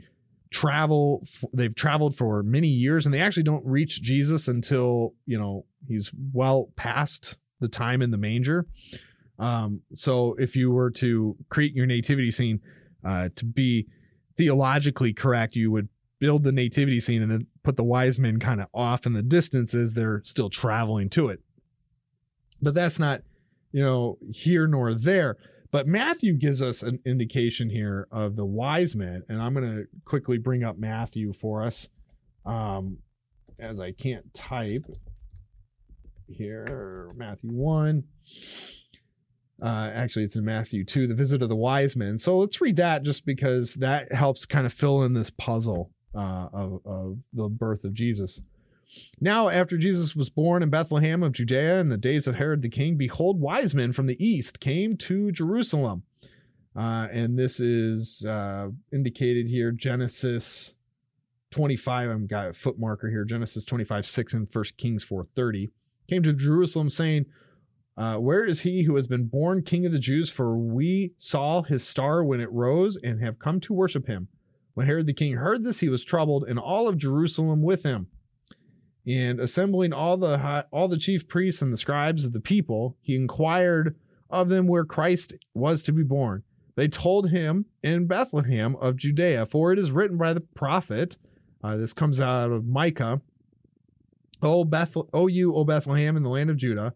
travel, 0.52 1.26
they've 1.54 1.76
traveled 1.76 2.16
for 2.16 2.44
many 2.44 2.68
years 2.68 3.06
and 3.06 3.14
they 3.14 3.20
actually 3.20 3.44
don't 3.44 3.66
reach 3.66 4.02
Jesus 4.02 4.48
until, 4.48 5.14
you 5.26 5.38
know, 5.38 5.66
he's 5.88 6.12
well 6.32 6.72
past 6.76 7.40
the 7.60 7.68
time 7.68 8.02
in 8.02 8.12
the 8.12 8.18
manger. 8.18 8.66
Um, 9.40 9.82
so 9.94 10.36
if 10.38 10.56
you 10.56 10.72
were 10.72 10.92
to 10.92 11.36
create 11.50 11.74
your 11.74 11.86
nativity 11.86 12.32
scene 12.32 12.62
uh, 13.04 13.30
to 13.36 13.46
be 13.46 13.88
theologically 14.38 15.14
correct, 15.14 15.56
you 15.56 15.72
would 15.72 15.90
build 16.20 16.44
the 16.44 16.52
nativity 16.52 17.00
scene 17.00 17.22
and 17.22 17.32
then 17.32 17.48
put 17.64 17.76
the 17.76 17.84
wise 17.84 18.18
men 18.18 18.40
kind 18.40 18.62
of 18.62 18.68
off 18.74 19.06
in 19.06 19.14
the 19.14 19.24
distance 19.24 19.74
as 19.74 19.94
they're 19.94 20.22
still 20.24 20.50
traveling 20.50 21.10
to 21.10 21.30
it. 21.30 21.42
But 22.62 22.74
that's 22.74 22.98
not, 22.98 23.22
you 23.72 23.84
know, 23.84 24.18
here 24.32 24.68
nor 24.68 24.94
there. 24.94 25.38
But 25.74 25.88
Matthew 25.88 26.34
gives 26.34 26.62
us 26.62 26.84
an 26.84 27.00
indication 27.04 27.70
here 27.70 28.08
of 28.12 28.36
the 28.36 28.46
wise 28.46 28.96
men, 28.96 29.24
and 29.28 29.42
I'm 29.42 29.56
going 29.56 29.66
to 29.66 29.88
quickly 30.06 30.38
bring 30.38 30.64
up 30.64 30.78
Matthew 30.78 31.34
for 31.34 31.64
us, 31.64 31.90
um, 32.46 33.00
as 33.58 33.80
I 33.80 33.92
can't 33.92 34.32
type 34.36 34.86
here. 36.28 37.10
Matthew 37.16 37.50
one. 37.50 38.04
Uh, 39.60 39.90
actually, 39.92 40.26
it's 40.26 40.36
in 40.36 40.46
Matthew 40.46 40.86
2, 40.86 41.08
the 41.08 41.16
visit 41.16 41.42
of 41.42 41.50
the 41.50 41.56
wise 41.56 41.96
men. 41.96 42.20
So 42.20 42.38
let's 42.38 42.62
read 42.62 42.76
that 42.76 43.02
just 43.02 43.26
because 43.26 43.74
that 43.76 44.12
helps 44.12 44.46
kind 44.46 44.68
of 44.68 44.74
fill 44.74 45.02
in 45.02 45.14
this 45.14 45.32
puzzle 45.32 45.90
uh, 46.14 46.50
of, 46.54 46.82
of 46.86 47.24
the 47.34 47.50
birth 47.50 47.84
of 47.84 47.96
Jesus. 47.96 48.42
Now, 49.20 49.50
after 49.50 49.78
Jesus 49.78 50.16
was 50.16 50.30
born 50.30 50.64
in 50.64 50.70
Bethlehem 50.70 51.24
of 51.24 51.32
Judea 51.32 51.80
in 51.80 51.90
the 51.90 51.98
days 51.98 52.28
of 52.28 52.36
Herod 52.36 52.62
the 52.62 52.70
king, 52.70 52.98
behold, 52.98 53.40
wise 53.40 53.74
men 53.74 53.94
from 53.94 54.08
the 54.08 54.24
east 54.24 54.60
came 54.60 54.98
to 54.98 55.32
Jerusalem. 55.32 56.04
Uh, 56.76 57.08
and 57.12 57.38
this 57.38 57.60
is 57.60 58.26
uh, 58.26 58.70
indicated 58.92 59.48
here 59.48 59.72
Genesis 59.72 60.76
25. 61.52 62.10
I've 62.10 62.28
got 62.28 62.50
a 62.50 62.54
foot 62.54 62.80
marker 62.80 63.10
here 63.10 63.26
Genesis 63.26 63.64
25, 63.66 64.06
6 64.06 64.34
and 64.34 64.48
1 64.52 64.64
Kings 64.78 65.04
4 65.04 65.24
30. 65.24 65.70
Came 66.10 66.24
to 66.24 66.34
Jerusalem 66.34 66.90
saying, 66.90 67.26
uh, 67.96 68.16
where 68.18 68.44
is 68.44 68.62
he 68.62 68.84
who 68.84 68.96
has 68.96 69.08
been 69.08 69.28
born 69.28 69.62
king 69.62 69.86
of 69.86 69.92
the 69.92 70.00
Jews? 70.00 70.30
For 70.30 70.58
we 70.58 71.14
saw 71.18 71.62
his 71.62 71.88
star 71.88 72.24
when 72.24 72.42
it 72.42 72.52
rose 72.52 72.98
and 72.98 73.22
have 73.22 73.40
come 73.40 73.60
to 73.62 73.74
worship 73.74 74.08
him. 74.08 74.30
When 74.74 74.88
Herod 74.88 75.06
the 75.06 75.14
king 75.14 75.34
heard 75.34 75.64
this, 75.64 75.82
he 75.82 75.90
was 75.90 76.04
troubled, 76.04 76.46
and 76.48 76.58
all 76.58 76.88
of 76.88 76.98
Jerusalem 76.98 77.62
with 77.62 77.84
him. 77.84 78.08
And 79.06 79.40
assembling 79.40 79.92
all 79.92 80.18
the 80.18 80.38
high, 80.40 80.64
all 80.72 80.88
the 80.88 80.98
chief 80.98 81.28
priests 81.28 81.62
and 81.62 81.74
the 81.74 81.78
scribes 81.78 82.26
of 82.26 82.32
the 82.32 82.40
people, 82.40 82.98
he 83.02 83.16
inquired 83.16 83.96
of 84.30 84.50
them 84.50 84.68
where 84.68 84.86
Christ 84.86 85.34
was 85.54 85.84
to 85.84 85.92
be 85.92 86.04
born. 86.04 86.44
They 86.76 86.88
told 86.88 87.30
him 87.30 87.66
in 87.84 88.08
Bethlehem 88.08 88.76
of 88.78 88.96
Judea, 88.96 89.46
for 89.46 89.72
it 89.72 89.80
is 89.80 89.92
written 89.92 90.18
by 90.18 90.34
the 90.34 90.42
prophet. 90.42 91.18
Uh, 91.64 91.76
this 91.78 91.94
comes 91.94 92.20
out 92.20 92.52
of 92.52 92.66
Micah. 92.66 93.22
O 94.42 94.66
Beth, 94.66 94.96
O 95.14 95.28
you, 95.28 95.54
O 95.56 95.64
Bethlehem, 95.64 96.18
in 96.18 96.24
the 96.24 96.30
land 96.30 96.50
of 96.50 96.58
Judah 96.58 96.94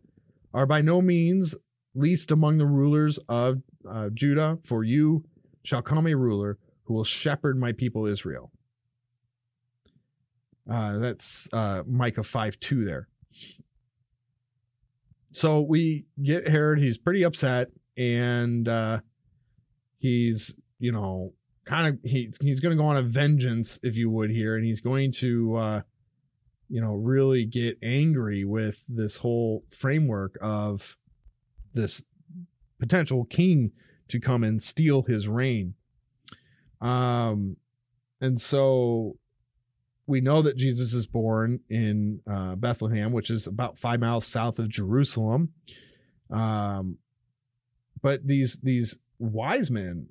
are 0.54 0.66
by 0.66 0.82
no 0.82 1.02
means 1.02 1.56
least 1.94 2.32
among 2.32 2.58
the 2.58 2.66
rulers 2.66 3.20
of 3.30 3.62
uh, 3.88 4.10
Judah, 4.14 4.58
for 4.64 4.84
you 4.84 5.24
shall 5.64 5.82
come 5.82 6.08
a 6.08 6.16
ruler 6.16 6.58
who 6.84 6.94
will 6.94 7.04
shepherd 7.04 7.60
my 7.60 7.72
people 7.72 8.06
Israel. 8.06 8.52
Uh, 10.70 10.98
that's 10.98 11.48
uh, 11.54 11.84
Micah 11.88 12.24
5 12.24 12.60
2 12.60 12.86
there. 12.86 13.08
So 15.32 15.62
we 15.62 16.06
get 16.22 16.48
Herod. 16.48 16.80
He's 16.80 16.98
pretty 16.98 17.24
upset 17.24 17.70
and 17.96 18.68
uh, 18.68 19.00
he's, 19.98 20.58
you 20.80 20.92
know, 20.92 21.34
kind 21.66 21.88
of, 21.88 22.00
he, 22.04 22.32
he's 22.42 22.60
going 22.60 22.76
to 22.76 22.82
go 22.82 22.88
on 22.88 22.98
a 22.98 23.04
vengeance, 23.04 23.80
if 23.84 23.96
you 23.96 24.10
would, 24.10 24.32
here. 24.32 24.56
And 24.56 24.66
he's 24.66 24.82
going 24.82 25.12
to, 25.14 25.56
uh, 25.56 25.82
you 26.70 26.82
know, 26.82 26.94
really 26.94 27.46
get 27.46 27.78
angry 27.82 28.44
with 28.44 28.84
this 28.88 29.18
whole 29.18 29.64
framework 29.70 30.38
of 30.42 30.98
this 31.74 32.04
potential 32.80 33.26
king 33.26 33.72
to 34.08 34.20
come 34.20 34.44
and 34.44 34.62
steal 34.62 35.04
his 35.04 35.28
reign. 35.28 35.76
Um, 36.82 37.58
and 38.20 38.40
so 38.40 39.18
we 40.08 40.22
know 40.22 40.42
that 40.42 40.56
Jesus 40.56 40.94
is 40.94 41.06
born 41.06 41.60
in 41.70 42.22
uh, 42.26 42.56
Bethlehem, 42.56 43.12
which 43.12 43.30
is 43.30 43.46
about 43.46 43.78
five 43.78 44.00
miles 44.00 44.26
south 44.26 44.58
of 44.58 44.70
Jerusalem. 44.70 45.52
Um, 46.32 46.98
but 48.02 48.26
these 48.26 48.60
these 48.64 49.00
wise 49.20 49.70
men 49.70 50.08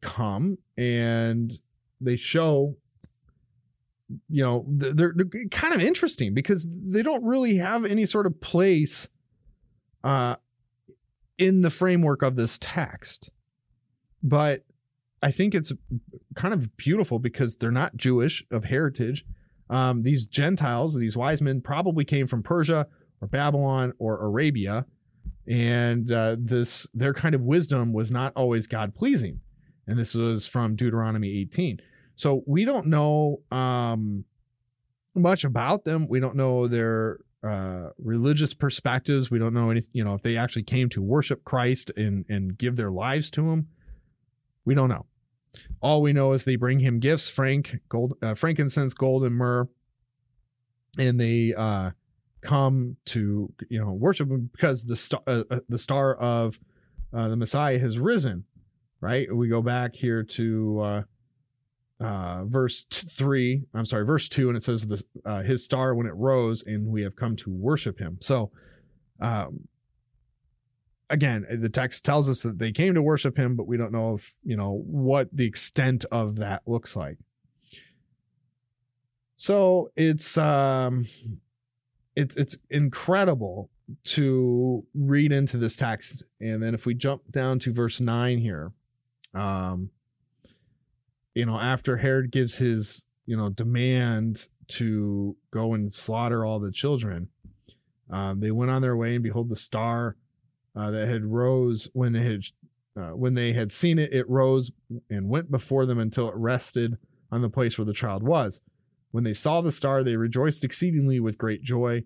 come 0.00 0.58
and 0.76 1.52
they 2.00 2.16
show 2.16 2.74
you 4.28 4.42
know 4.42 4.64
they're, 4.68 5.12
they're 5.14 5.48
kind 5.50 5.74
of 5.74 5.80
interesting 5.80 6.34
because 6.34 6.68
they 6.70 7.02
don't 7.02 7.24
really 7.24 7.56
have 7.56 7.84
any 7.84 8.04
sort 8.04 8.26
of 8.26 8.40
place 8.40 9.08
uh 10.04 10.36
in 11.38 11.62
the 11.62 11.70
framework 11.70 12.22
of 12.22 12.36
this 12.36 12.58
text 12.60 13.30
but 14.22 14.62
i 15.22 15.30
think 15.30 15.54
it's 15.54 15.72
kind 16.34 16.54
of 16.54 16.76
beautiful 16.76 17.18
because 17.18 17.56
they're 17.56 17.70
not 17.70 17.96
jewish 17.96 18.44
of 18.50 18.64
heritage 18.64 19.24
um, 19.70 20.02
these 20.02 20.26
gentiles 20.26 20.94
these 20.96 21.16
wise 21.16 21.40
men 21.40 21.60
probably 21.60 22.04
came 22.04 22.26
from 22.26 22.42
persia 22.42 22.86
or 23.20 23.28
babylon 23.28 23.92
or 23.98 24.20
arabia 24.24 24.86
and 25.46 26.10
uh, 26.10 26.36
this 26.38 26.86
their 26.94 27.14
kind 27.14 27.34
of 27.34 27.44
wisdom 27.44 27.92
was 27.92 28.10
not 28.10 28.32
always 28.34 28.66
god 28.66 28.94
pleasing 28.94 29.40
and 29.86 29.98
this 29.98 30.14
was 30.14 30.46
from 30.46 30.76
deuteronomy 30.76 31.38
18 31.40 31.80
so 32.16 32.42
we 32.46 32.64
don't 32.64 32.86
know 32.86 33.40
um, 33.50 34.24
much 35.14 35.44
about 35.44 35.84
them. 35.84 36.06
We 36.08 36.20
don't 36.20 36.36
know 36.36 36.66
their 36.66 37.18
uh, 37.42 37.90
religious 37.98 38.54
perspectives. 38.54 39.30
We 39.30 39.38
don't 39.38 39.54
know 39.54 39.70
any, 39.70 39.82
you 39.92 40.04
know, 40.04 40.14
if 40.14 40.22
they 40.22 40.36
actually 40.36 40.62
came 40.62 40.88
to 40.90 41.02
worship 41.02 41.44
Christ 41.44 41.90
and 41.96 42.24
and 42.28 42.56
give 42.56 42.76
their 42.76 42.90
lives 42.90 43.30
to 43.32 43.50
Him. 43.50 43.68
We 44.64 44.74
don't 44.74 44.88
know. 44.88 45.06
All 45.84 46.00
we 46.00 46.14
know 46.14 46.32
is 46.32 46.44
they 46.44 46.56
bring 46.56 46.78
him 46.78 46.98
gifts, 46.98 47.28
frank, 47.28 47.80
gold, 47.90 48.14
uh, 48.22 48.32
frankincense, 48.32 48.94
gold, 48.94 49.22
and 49.22 49.34
myrrh, 49.34 49.68
and 50.98 51.20
they 51.20 51.52
uh, 51.52 51.90
come 52.40 52.96
to 53.04 53.52
you 53.68 53.80
know 53.84 53.92
worship 53.92 54.30
him 54.30 54.48
because 54.50 54.84
the 54.84 54.96
star, 54.96 55.20
uh, 55.26 55.44
uh 55.50 55.60
the 55.68 55.78
star 55.78 56.14
of 56.14 56.58
uh, 57.12 57.28
the 57.28 57.36
Messiah 57.36 57.78
has 57.78 57.98
risen. 57.98 58.44
Right. 59.02 59.30
We 59.30 59.48
go 59.48 59.60
back 59.60 59.94
here 59.94 60.22
to 60.22 60.80
uh, 60.80 61.02
uh, 62.00 62.44
verse 62.46 62.84
three. 62.84 63.64
I'm 63.74 63.84
sorry, 63.84 64.06
verse 64.06 64.30
two, 64.30 64.48
and 64.48 64.56
it 64.56 64.62
says 64.62 64.86
the 64.86 65.04
uh, 65.26 65.42
his 65.42 65.66
star 65.66 65.94
when 65.94 66.06
it 66.06 66.14
rose, 66.14 66.62
and 66.66 66.86
we 66.86 67.02
have 67.02 67.14
come 67.14 67.36
to 67.36 67.50
worship 67.50 67.98
him. 67.98 68.16
So, 68.22 68.50
um, 69.20 69.68
again, 71.14 71.46
the 71.50 71.68
text 71.68 72.04
tells 72.04 72.28
us 72.28 72.42
that 72.42 72.58
they 72.58 72.72
came 72.72 72.94
to 72.94 73.02
worship 73.02 73.38
him, 73.38 73.56
but 73.56 73.66
we 73.66 73.76
don't 73.76 73.92
know 73.92 74.14
if 74.14 74.34
you 74.42 74.56
know 74.56 74.82
what 74.86 75.28
the 75.32 75.46
extent 75.46 76.04
of 76.10 76.36
that 76.36 76.62
looks 76.66 76.96
like. 76.96 77.18
So 79.36 79.90
it's 79.96 80.36
um, 80.36 81.06
it's 82.14 82.36
it's 82.36 82.56
incredible 82.68 83.70
to 84.04 84.84
read 84.94 85.32
into 85.32 85.56
this 85.56 85.76
text, 85.76 86.24
and 86.40 86.62
then 86.62 86.74
if 86.74 86.86
we 86.86 86.94
jump 86.94 87.30
down 87.30 87.58
to 87.60 87.72
verse 87.72 88.00
nine 88.00 88.38
here, 88.38 88.72
um 89.34 89.90
you 91.34 91.44
know, 91.44 91.58
after 91.58 91.96
Herod 91.96 92.30
gives 92.30 92.58
his, 92.58 93.06
you 93.26 93.36
know, 93.36 93.48
demand 93.48 94.48
to 94.68 95.36
go 95.50 95.74
and 95.74 95.92
slaughter 95.92 96.44
all 96.44 96.60
the 96.60 96.70
children, 96.70 97.28
um, 98.08 98.40
they 98.40 98.50
went 98.50 98.70
on 98.70 98.82
their 98.82 98.96
way, 98.96 99.14
and 99.14 99.24
behold, 99.24 99.48
the 99.48 99.56
star 99.56 100.16
uh, 100.76 100.90
that 100.90 101.08
had 101.08 101.24
rose 101.24 101.88
when 101.92 102.12
they 102.12 102.24
had 102.24 102.42
uh, 102.96 103.10
when 103.16 103.34
they 103.34 103.52
had 103.52 103.72
seen 103.72 103.98
it, 103.98 104.12
it 104.12 104.28
rose 104.28 104.70
and 105.10 105.28
went 105.28 105.50
before 105.50 105.84
them 105.84 105.98
until 105.98 106.28
it 106.28 106.34
rested 106.36 106.96
on 107.30 107.42
the 107.42 107.50
place 107.50 107.76
where 107.76 107.84
the 107.84 107.92
child 107.92 108.22
was. 108.22 108.60
When 109.10 109.24
they 109.24 109.32
saw 109.32 109.60
the 109.60 109.72
star, 109.72 110.02
they 110.02 110.16
rejoiced 110.16 110.62
exceedingly 110.62 111.18
with 111.18 111.38
great 111.38 111.62
joy. 111.62 112.04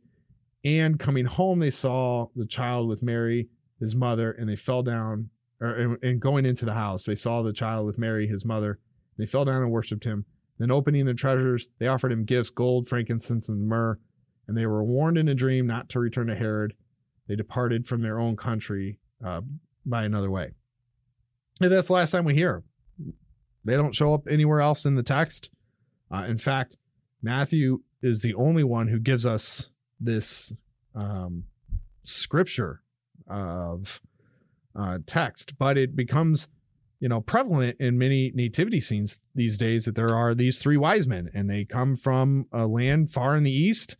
And 0.64 0.98
coming 0.98 1.26
home, 1.26 1.59
they 1.59 1.70
saw 1.70 2.28
the 2.35 2.46
child 2.46 2.88
with 2.88 3.02
Mary, 3.02 3.48
his 3.78 3.94
mother, 3.94 4.33
and 4.33 4.48
they 4.48 4.57
fell 4.57 4.83
down. 4.83 5.31
Or, 5.61 5.98
and 6.02 6.20
going 6.20 6.46
into 6.46 6.64
the 6.64 6.74
house, 6.74 7.04
they 7.04 7.14
saw 7.14 7.42
the 7.42 7.52
child 7.52 7.87
with 7.87 7.98
Mary, 7.98 8.28
his 8.28 8.44
mother. 8.44 8.78
They 9.16 9.26
fell 9.26 9.44
down 9.44 9.62
and 9.62 9.70
worshipped 9.70 10.04
him. 10.04 10.24
Then, 10.59 10.70
opening 10.70 11.04
their 11.04 11.14
treasures, 11.14 11.68
they 11.78 11.87
offered 11.87 12.12
him 12.12 12.24
gifts 12.24 12.50
gold, 12.50 12.88
frankincense, 12.88 13.48
and 13.48 13.68
myrrh. 13.68 13.98
And 14.46 14.57
they 14.57 14.66
were 14.66 14.83
warned 14.83 15.18
in 15.18 15.28
a 15.28 15.35
dream 15.35 15.66
not 15.66 15.88
to 15.90 16.00
return 16.00 16.28
to 16.28 16.35
Herod. 16.35 16.74
They 17.29 17.37
departed 17.37 17.87
from 17.87 18.03
their 18.03 18.19
own 18.19 18.37
country 18.37 18.99
uh, 19.25 19.43
by 19.85 20.05
another 20.05 20.31
way. 20.31 20.53
And 21.61 21.73
that's 21.73 21.88
the 21.88 21.93
last 21.93 22.11
time 22.12 22.25
we 22.25 22.35
hear. 22.35 22.62
They 23.64 23.75
don't 23.75 23.95
show 23.95 24.14
up 24.14 24.27
anywhere 24.29 24.61
else 24.61 24.85
in 24.85 24.95
the 24.95 25.03
text. 25.03 25.51
Uh, 26.11 26.25
in 26.27 26.38
fact, 26.38 26.77
Matthew 27.23 27.83
is 28.03 28.23
the 28.23 28.35
only 28.35 28.64
one 28.64 28.88
who 28.88 28.99
gives 28.99 29.27
us 29.27 29.73
this 30.01 30.53
um, 30.95 31.45
scripture 32.03 32.83
of 33.27 34.01
uh, 34.75 34.99
text, 35.07 35.59
but 35.59 35.77
it 35.77 35.97
becomes 35.97 36.49
you 37.01 37.09
know 37.09 37.21
prevalent 37.21 37.77
in 37.79 37.99
many 37.99 38.33
nativity 38.35 38.81
scenes 38.81 39.23
these 39.35 39.59
days 39.59 39.85
that 39.85 39.95
there 39.95 40.14
are 40.14 40.35
these 40.35 40.59
three 40.59 40.77
wise 40.77 41.07
men 41.07 41.31
and 41.33 41.49
they 41.49 41.64
come 41.64 41.95
from 41.95 42.47
a 42.53 42.67
land 42.67 43.11
far 43.11 43.37
in 43.37 43.45
the 43.45 43.53
east 43.53 43.97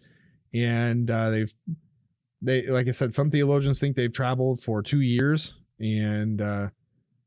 and 0.53 1.11
uh, 1.11 1.31
they've 1.31 1.55
they 2.41 2.67
like 2.67 2.89
i 2.89 2.91
said 2.91 3.13
some 3.13 3.31
theologians 3.31 3.81
think 3.81 3.97
they've 3.97 4.13
traveled 4.13 4.61
for 4.61 4.83
two 4.83 5.01
years 5.01 5.61
and 5.81 6.41
uh, 6.41 6.69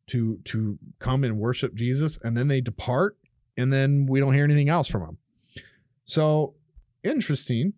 to 0.07 0.37
to 0.45 0.77
come 0.99 1.23
and 1.23 1.37
worship 1.37 1.73
jesus 1.73 2.17
and 2.23 2.37
then 2.37 2.47
they 2.47 2.61
depart 2.61 3.17
and 3.57 3.71
then 3.71 4.05
we 4.05 4.19
don't 4.19 4.33
hear 4.33 4.43
anything 4.43 4.69
else 4.69 4.87
from 4.87 5.01
them 5.01 5.17
so 6.05 6.55
interesting. 7.03 7.73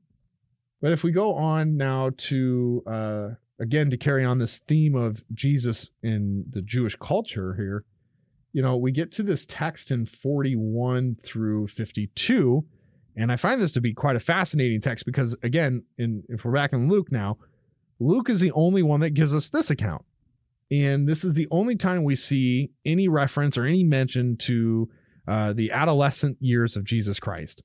But 0.81 0.91
if 0.91 1.03
we 1.03 1.11
go 1.11 1.35
on 1.35 1.77
now 1.77 2.11
to 2.17 2.83
uh, 2.85 3.27
again 3.59 3.89
to 3.89 3.97
carry 3.97 4.25
on 4.25 4.39
this 4.39 4.59
theme 4.59 4.95
of 4.95 5.23
Jesus 5.33 5.89
in 6.01 6.45
the 6.49 6.61
Jewish 6.61 6.95
culture 6.95 7.55
here, 7.55 7.85
you 8.51 8.61
know, 8.61 8.75
we 8.75 8.91
get 8.91 9.11
to 9.13 9.23
this 9.23 9.45
text 9.45 9.91
in 9.91 10.05
41 10.05 11.15
through 11.21 11.67
52, 11.67 12.65
and 13.15 13.31
I 13.31 13.35
find 13.35 13.61
this 13.61 13.71
to 13.73 13.81
be 13.81 13.93
quite 13.93 14.15
a 14.15 14.19
fascinating 14.19 14.81
text 14.81 15.05
because 15.05 15.37
again, 15.43 15.83
in 15.97 16.23
if 16.29 16.43
we're 16.45 16.51
back 16.51 16.73
in 16.73 16.89
Luke 16.89 17.11
now, 17.11 17.37
Luke 17.99 18.29
is 18.29 18.39
the 18.39 18.51
only 18.51 18.83
one 18.83 18.99
that 19.01 19.11
gives 19.11 19.33
us 19.33 19.49
this 19.49 19.69
account. 19.69 20.03
And 20.71 21.07
this 21.07 21.23
is 21.23 21.35
the 21.35 21.47
only 21.51 21.75
time 21.75 22.03
we 22.03 22.15
see 22.15 22.71
any 22.83 23.07
reference 23.07 23.57
or 23.57 23.65
any 23.65 23.83
mention 23.83 24.37
to 24.37 24.89
uh, 25.27 25.53
the 25.53 25.71
adolescent 25.71 26.37
years 26.39 26.75
of 26.75 26.83
Jesus 26.83 27.19
Christ. 27.19 27.63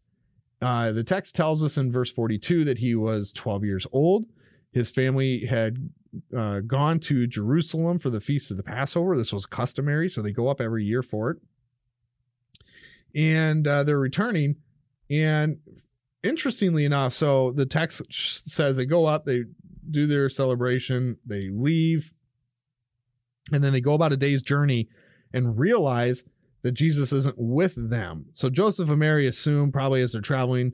Uh, 0.61 0.93
the 0.93 1.05
text 1.05 1.35
tells 1.35 1.63
us 1.63 1.79
in 1.79 1.91
verse 1.91 2.11
42 2.11 2.65
that 2.65 2.79
he 2.79 2.95
was 2.95 3.33
12 3.33 3.65
years 3.65 3.87
old. 3.93 4.27
His 4.73 4.91
family 4.91 5.47
had 5.47 5.91
uh, 6.37 6.61
gone 6.61 6.99
to 7.01 7.27
Jerusalem 7.27 7.99
for 7.99 8.11
the 8.11 8.21
feast 8.21 8.51
of 8.51 8.57
the 8.57 8.63
Passover. 8.63 9.17
This 9.17 9.33
was 9.33 9.47
customary, 9.47 10.09
so 10.09 10.21
they 10.21 10.33
go 10.33 10.49
up 10.49 10.61
every 10.61 10.85
year 10.85 11.03
for 11.03 11.31
it. 11.31 11.39
And 13.15 13.67
uh, 13.67 13.85
they're 13.85 13.99
returning. 13.99 14.57
And 15.11 15.59
interestingly 16.23 16.85
enough, 16.85 17.15
so 17.15 17.53
the 17.53 17.67
text 17.67 18.03
says 18.11 18.77
they 18.77 18.87
go 18.87 19.07
up, 19.07 19.25
they 19.25 19.45
do 19.91 20.07
their 20.07 20.29
celebration, 20.29 21.17
they 21.25 21.49
leave, 21.49 22.13
and 23.53 23.65
then 23.65 23.73
they 23.73 23.81
go 23.81 23.95
about 23.95 24.13
a 24.13 24.17
day's 24.17 24.43
journey 24.43 24.89
and 25.33 25.59
realize 25.59 26.25
that 26.63 26.73
Jesus 26.73 27.13
isn't 27.13 27.37
with 27.39 27.91
them. 27.91 28.27
So 28.33 28.51
Joseph 28.51 28.91
and 28.91 28.99
Mary 28.99 29.27
assume, 29.27 29.73
probably 29.73 30.03
as 30.03 30.13
they're 30.13 30.21
traveling, 30.21 30.73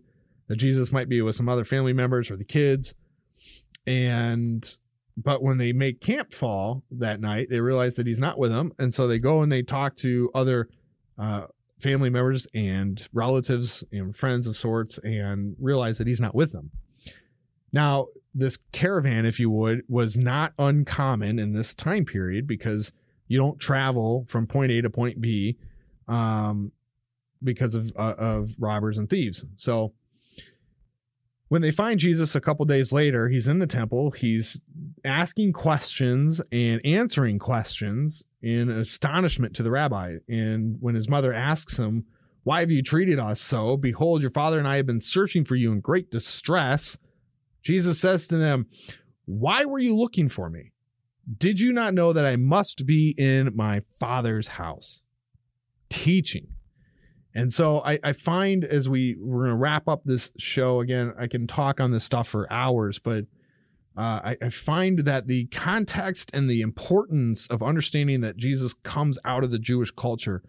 that 0.49 0.57
Jesus 0.57 0.92
might 0.92 1.09
be 1.09 1.23
with 1.23 1.37
some 1.37 1.49
other 1.49 1.64
family 1.64 1.92
members 1.92 2.31
or 2.31 2.37
the 2.37 2.44
kids. 2.44 2.94
And 3.87 4.79
but 5.16 5.42
when 5.42 5.59
they 5.59 5.73
make 5.73 6.01
camp 6.01 6.33
fall 6.33 6.83
that 6.90 7.20
night, 7.20 7.49
they 7.49 7.61
realize 7.61 7.94
that 7.97 8.07
he's 8.07 8.18
not 8.18 8.38
with 8.38 8.51
them, 8.51 8.73
and 8.79 8.92
so 8.92 9.07
they 9.07 9.18
go 9.18 9.42
and 9.42 9.53
they 9.53 9.62
talk 9.62 9.94
to 9.97 10.31
other 10.35 10.68
uh, 11.18 11.44
family 11.85 12.11
members 12.11 12.49
and 12.55 13.07
relatives 13.12 13.85
and 13.92 14.16
friends 14.16 14.47
of 14.49 14.57
sorts, 14.57 14.99
and 14.99 15.55
realize 15.61 15.99
that 15.99 16.09
he's 16.09 16.20
not 16.20 16.35
with 16.35 16.51
them. 16.53 16.73
Now, 17.73 18.09
this 18.35 18.59
caravan, 18.73 19.27
if 19.27 19.38
you 19.38 19.51
would, 19.51 19.83
was 19.88 20.16
not 20.16 20.53
uncommon 20.59 21.38
in 21.38 21.53
this 21.53 21.75
time 21.75 22.05
period 22.05 22.47
because 22.47 22.92
you 23.29 23.38
don't 23.38 23.61
travel 23.61 24.25
from 24.27 24.47
point 24.47 24.73
A 24.73 24.83
to 24.83 24.90
point 24.90 25.20
B 25.20 25.57
um, 26.09 26.73
because 27.42 27.75
of 27.75 27.92
uh, 27.97 28.14
of 28.18 28.55
robbers 28.59 28.99
and 28.99 29.09
thieves. 29.09 29.44
So 29.57 29.92
when 31.49 31.62
they 31.62 31.70
find 31.70 32.01
Jesus 32.01 32.35
a 32.35 32.40
couple 32.40 32.64
days 32.64 32.92
later, 32.92 33.29
he's 33.29 33.47
in 33.47 33.59
the 33.59 33.66
temple. 33.66 34.11
He's 34.11 34.61
asking 35.05 35.53
questions 35.53 36.40
and 36.51 36.81
answering 36.85 37.38
questions 37.38 38.25
in 38.44 38.68
astonishment 38.68 39.57
to 39.57 39.62
the 39.62 39.70
rabbi. 39.70 40.18
And 40.28 40.76
when 40.78 40.94
his 40.94 41.09
mother 41.09 41.33
asks 41.33 41.78
him, 41.78 42.04
Why 42.42 42.61
have 42.61 42.70
you 42.70 42.83
treated 42.83 43.18
us 43.18 43.40
so? 43.40 43.78
Behold, 43.78 44.20
your 44.20 44.30
father 44.30 44.59
and 44.59 44.68
I 44.68 44.76
have 44.76 44.87
been 44.87 45.00
searching 45.00 45.44
for 45.44 45.57
you 45.57 45.72
in 45.72 45.80
great 45.80 46.11
distress. 46.11 46.98
Jesus 47.62 47.98
says 47.98 48.28
to 48.28 48.37
them, 48.37 48.66
Why 49.24 49.64
were 49.64 49.78
you 49.78 49.96
looking 49.96 50.28
for 50.28 50.50
me? 50.50 50.72
Did 51.38 51.59
you 51.59 51.72
not 51.72 51.94
know 51.94 52.12
that 52.12 52.26
I 52.26 52.37
must 52.37 52.85
be 52.85 53.14
in 53.16 53.57
my 53.57 53.80
father's 53.98 54.48
house? 54.48 55.04
Teaching. 55.88 56.48
And 57.35 57.50
so 57.50 57.80
I, 57.80 57.98
I 58.04 58.12
find 58.12 58.62
as 58.62 58.90
we 58.90 59.16
we're 59.18 59.44
going 59.44 59.57
to 59.57 59.57
wrap 59.57 59.88
up 59.88 60.04
this 60.04 60.33
show 60.37 60.80
again, 60.80 61.14
I 61.18 61.28
can 61.28 61.46
talk 61.46 61.80
on 61.80 61.92
this 61.92 62.04
stuff 62.04 62.28
for 62.28 62.52
hours, 62.52 62.98
but 62.98 63.24
uh, 63.96 64.20
I, 64.24 64.37
I, 64.42 64.48
find 64.48 65.00
that 65.00 65.28
the 65.28 65.46
context 65.46 66.30
and 66.35 66.50
the 66.50 66.62
importance 66.62 67.46
of 67.46 67.62
understanding 67.62 68.22
that 68.22 68.37
Jesus 68.37 68.72
comes 68.72 69.20
out 69.24 69.44
of 69.44 69.52
the 69.52 69.59
Jewish 69.59 69.92
culture 69.92 70.42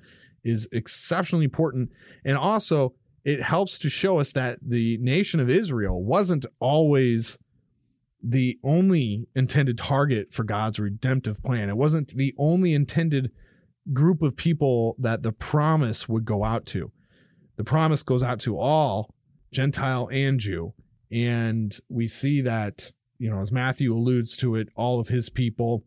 is 0.44 0.68
exceptionally 0.72 1.46
important. 1.46 1.92
And 2.24 2.38
also, 2.38 2.96
it 3.24 3.44
helps 3.44 3.78
to 3.80 3.90
show 3.90 4.20
us 4.20 4.32
that 4.34 4.60
the 4.62 4.98
nation 5.00 5.40
of 5.40 5.50
Israel 5.50 6.04
wasn't 6.04 6.46
always 6.60 7.38
the 8.24 8.58
only 8.64 9.28
intended 9.36 9.78
target 9.78 10.32
for 10.32 10.44
God's 10.44 10.80
redemptive 10.80 11.42
plan. 11.44 11.70
It 11.70 11.78
wasn't 11.78 12.16
the 12.16 12.34
only 12.38 12.74
intended 12.74 13.32
group 13.94 14.22
of 14.24 14.36
people 14.36 14.96
that 14.98 15.22
the 15.22 15.32
promise 15.32 16.10
would 16.10 16.26
go 16.26 16.44
out 16.44 16.66
to. 16.68 16.92
The 17.56 17.64
promise 17.64 18.04
goes 18.04 18.24
out 18.24 18.40
to 18.42 18.58
all, 18.58 19.14
Gentile 19.52 20.10
and 20.12 20.40
Jew. 20.40 20.74
And 21.12 21.78
we 21.88 22.08
see 22.08 22.42
that, 22.42 22.92
you 23.18 23.30
know, 23.30 23.40
as 23.40 23.52
Matthew 23.52 23.96
alludes 23.96 24.36
to 24.38 24.56
it, 24.56 24.70
all 24.76 25.00
of 25.00 25.08
his 25.08 25.30
people, 25.30 25.84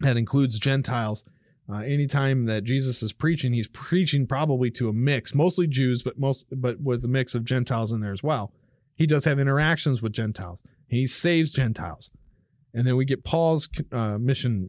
that 0.00 0.16
includes 0.16 0.58
Gentiles. 0.58 1.24
Uh, 1.70 1.78
anytime 1.78 2.46
that 2.46 2.64
Jesus 2.64 3.02
is 3.02 3.12
preaching, 3.12 3.52
he's 3.52 3.68
preaching 3.68 4.26
probably 4.26 4.70
to 4.72 4.88
a 4.88 4.92
mix, 4.92 5.34
mostly 5.34 5.66
Jews, 5.66 6.02
but 6.02 6.18
most, 6.18 6.46
but 6.56 6.80
with 6.80 7.04
a 7.04 7.08
mix 7.08 7.34
of 7.34 7.44
Gentiles 7.44 7.92
in 7.92 8.00
there 8.00 8.12
as 8.12 8.22
well. 8.22 8.52
He 8.94 9.06
does 9.06 9.24
have 9.26 9.38
interactions 9.38 10.00
with 10.00 10.12
Gentiles. 10.12 10.62
He 10.86 11.06
saves 11.06 11.52
Gentiles, 11.52 12.10
and 12.72 12.86
then 12.86 12.96
we 12.96 13.04
get 13.04 13.22
Paul's 13.22 13.68
uh, 13.92 14.18
mission 14.18 14.68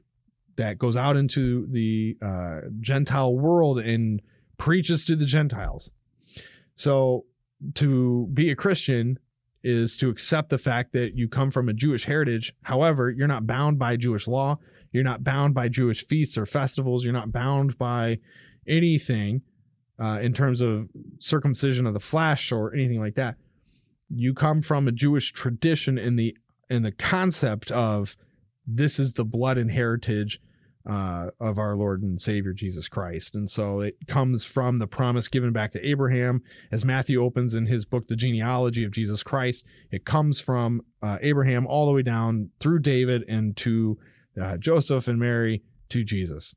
that 0.57 0.77
goes 0.77 0.97
out 0.97 1.15
into 1.15 1.65
the 1.67 2.17
uh, 2.21 2.61
Gentile 2.81 3.33
world 3.33 3.79
and 3.79 4.21
preaches 4.57 5.05
to 5.05 5.15
the 5.15 5.25
Gentiles. 5.25 5.91
So 6.75 7.25
to 7.75 8.27
be 8.33 8.51
a 8.51 8.55
Christian 8.55 9.19
is 9.63 9.97
to 9.97 10.09
accept 10.09 10.49
the 10.49 10.57
fact 10.57 10.93
that 10.93 11.15
you 11.15 11.27
come 11.27 11.51
from 11.51 11.67
a 11.67 11.73
Jewish 11.73 12.05
heritage. 12.05 12.53
However, 12.63 13.09
you're 13.09 13.27
not 13.27 13.47
bound 13.47 13.77
by 13.77 13.97
Jewish 13.97 14.27
law. 14.27 14.57
You're 14.91 15.03
not 15.03 15.23
bound 15.23 15.53
by 15.53 15.69
Jewish 15.69 16.05
feasts 16.05 16.37
or 16.37 16.45
festivals. 16.45 17.03
You're 17.03 17.13
not 17.13 17.31
bound 17.31 17.77
by 17.77 18.19
anything 18.67 19.41
uh, 19.99 20.19
in 20.21 20.33
terms 20.33 20.61
of 20.61 20.89
circumcision 21.19 21.85
of 21.85 21.93
the 21.93 21.99
flesh 21.99 22.51
or 22.51 22.73
anything 22.73 22.99
like 22.99 23.15
that. 23.15 23.35
You 24.09 24.33
come 24.33 24.61
from 24.61 24.87
a 24.87 24.91
Jewish 24.91 25.31
tradition 25.31 25.97
in 25.97 26.15
the 26.15 26.35
in 26.69 26.83
the 26.83 26.91
concept 26.91 27.71
of 27.71 28.15
this 28.65 28.99
is 28.99 29.15
the 29.15 29.25
blood 29.25 29.57
and 29.57 29.71
heritage 29.71 30.39
uh, 30.89 31.29
of 31.39 31.59
our 31.59 31.75
Lord 31.75 32.01
and 32.01 32.19
Savior 32.19 32.51
Jesus 32.51 32.87
Christ. 32.87 33.35
And 33.35 33.47
so 33.47 33.79
it 33.79 34.07
comes 34.07 34.43
from 34.43 34.77
the 34.77 34.87
promise 34.87 35.27
given 35.27 35.51
back 35.51 35.71
to 35.71 35.87
Abraham. 35.87 36.41
As 36.71 36.83
Matthew 36.83 37.23
opens 37.23 37.53
in 37.53 37.67
his 37.67 37.85
book, 37.85 38.07
The 38.07 38.15
Genealogy 38.15 38.83
of 38.83 38.91
Jesus 38.91 39.21
Christ, 39.21 39.65
it 39.91 40.03
comes 40.03 40.39
from 40.41 40.81
uh, 41.01 41.19
Abraham 41.21 41.67
all 41.67 41.85
the 41.85 41.93
way 41.93 42.01
down 42.01 42.49
through 42.59 42.79
David 42.79 43.23
and 43.29 43.55
to 43.57 43.99
uh, 44.41 44.57
Joseph 44.57 45.07
and 45.07 45.19
Mary 45.19 45.61
to 45.89 46.03
Jesus. 46.03 46.55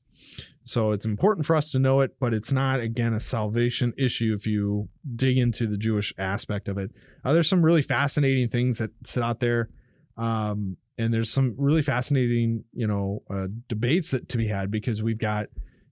So 0.64 0.92
it's 0.92 1.04
important 1.04 1.44
for 1.44 1.54
us 1.54 1.70
to 1.72 1.78
know 1.78 2.00
it, 2.00 2.12
but 2.18 2.32
it's 2.32 2.52
not, 2.52 2.80
again, 2.80 3.12
a 3.12 3.20
salvation 3.20 3.92
issue 3.98 4.34
if 4.34 4.46
you 4.46 4.88
dig 5.14 5.36
into 5.36 5.66
the 5.66 5.76
Jewish 5.76 6.14
aspect 6.16 6.68
of 6.68 6.78
it. 6.78 6.92
Uh, 7.24 7.34
there's 7.34 7.48
some 7.48 7.64
really 7.64 7.82
fascinating 7.82 8.48
things 8.48 8.78
that 8.78 8.92
sit 9.04 9.22
out 9.22 9.40
there. 9.40 9.68
Um, 10.16 10.76
and 11.03 11.12
there's 11.12 11.30
some 11.30 11.55
really 11.59 11.82
fascinating 11.82 12.64
you 12.72 12.86
know 12.86 13.22
uh, 13.28 13.48
debates 13.68 14.11
that 14.11 14.28
to 14.30 14.38
be 14.38 14.46
had 14.46 14.70
because 14.70 15.03
we've 15.03 15.18
got 15.18 15.48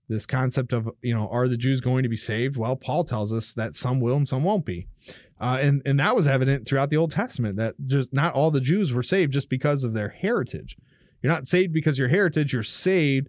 this 0.09 0.25
concept 0.25 0.73
of 0.73 0.89
you 1.01 1.13
know 1.13 1.27
are 1.29 1.47
the 1.47 1.57
Jews 1.57 1.81
going 1.81 2.03
to 2.03 2.09
be 2.09 2.17
saved? 2.17 2.57
Well, 2.57 2.75
Paul 2.75 3.03
tells 3.03 3.31
us 3.33 3.53
that 3.53 3.75
some 3.75 3.99
will 3.99 4.15
and 4.15 4.27
some 4.27 4.43
won't 4.43 4.65
be, 4.65 4.87
uh, 5.39 5.59
and 5.61 5.81
and 5.85 5.99
that 5.99 6.15
was 6.15 6.27
evident 6.27 6.67
throughout 6.67 6.89
the 6.89 6.97
Old 6.97 7.11
Testament 7.11 7.57
that 7.57 7.75
just 7.85 8.13
not 8.13 8.33
all 8.33 8.51
the 8.51 8.61
Jews 8.61 8.93
were 8.93 9.03
saved 9.03 9.33
just 9.33 9.49
because 9.49 9.83
of 9.83 9.93
their 9.93 10.09
heritage. 10.09 10.77
You're 11.21 11.31
not 11.31 11.47
saved 11.47 11.73
because 11.73 11.97
your 11.97 12.07
heritage. 12.07 12.53
You're 12.53 12.63
saved 12.63 13.27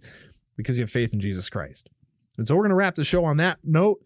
because 0.57 0.77
you 0.77 0.83
have 0.83 0.89
faith 0.89 1.13
in 1.13 1.19
Jesus 1.19 1.49
Christ. 1.49 1.89
And 2.37 2.47
so 2.47 2.55
we're 2.55 2.63
going 2.63 2.69
to 2.69 2.75
wrap 2.75 2.95
the 2.95 3.03
show 3.03 3.25
on 3.25 3.37
that 3.37 3.59
note. 3.63 4.01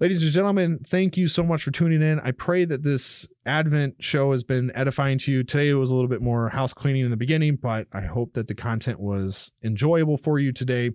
Ladies 0.00 0.22
and 0.22 0.30
gentlemen, 0.30 0.78
thank 0.86 1.16
you 1.16 1.26
so 1.26 1.42
much 1.42 1.64
for 1.64 1.72
tuning 1.72 2.02
in. 2.02 2.20
I 2.20 2.30
pray 2.30 2.64
that 2.64 2.84
this 2.84 3.28
Advent 3.44 3.96
show 3.98 4.30
has 4.30 4.44
been 4.44 4.70
edifying 4.76 5.18
to 5.18 5.32
you. 5.32 5.42
Today 5.42 5.74
was 5.74 5.90
a 5.90 5.94
little 5.94 6.08
bit 6.08 6.22
more 6.22 6.50
house 6.50 6.72
cleaning 6.72 7.04
in 7.04 7.10
the 7.10 7.16
beginning, 7.16 7.56
but 7.56 7.88
I 7.92 8.02
hope 8.02 8.34
that 8.34 8.46
the 8.46 8.54
content 8.54 9.00
was 9.00 9.50
enjoyable 9.64 10.16
for 10.16 10.38
you 10.38 10.52
today. 10.52 10.92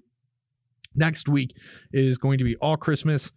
Next 0.96 1.28
week 1.28 1.54
is 1.92 2.18
going 2.18 2.38
to 2.38 2.46
be 2.46 2.56
all 2.62 2.78
Christmas, 2.78 3.34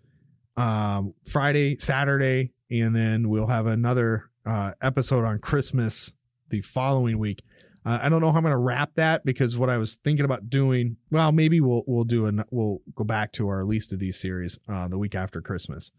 um, 0.57 1.15
Friday, 1.29 1.79
Saturday, 1.81 2.53
and 2.71 2.95
then 2.95 3.29
we'll 3.29 3.49
have 3.49 3.67
another 3.67 4.31
uh, 4.45 4.75
episode 4.81 5.25
on 5.25 5.41
Christmas 5.41 6.13
the 6.49 6.61
following 6.61 7.19
week. 7.19 7.43
Uh, 7.87 8.01
I 8.03 8.09
don't 8.09 8.21
know 8.21 8.33
how 8.33 8.39
I'm 8.39 8.43
going 8.43 8.51
to 8.51 8.59
wrap 8.59 8.97
that 8.97 9.25
because 9.25 9.57
what 9.57 9.71
I 9.71 9.79
was 9.79 9.95
thinking 9.95 10.25
about 10.25 10.51
doing, 10.51 10.97
well, 11.13 11.31
maybe 11.31 11.61
we'll 11.61 11.85
we'll 11.87 12.03
do 12.03 12.27
and 12.27 12.43
we'll 12.51 12.81
go 12.97 13.05
back 13.05 13.33
to 13.35 13.49
our 13.49 13.65
least 13.65 13.93
of 13.93 14.01
these 14.01 14.19
series 14.19 14.59
uh, 14.69 14.89
the 14.89 14.99
week 14.99 15.15
after 15.15 15.41
Christmas. 15.41 15.93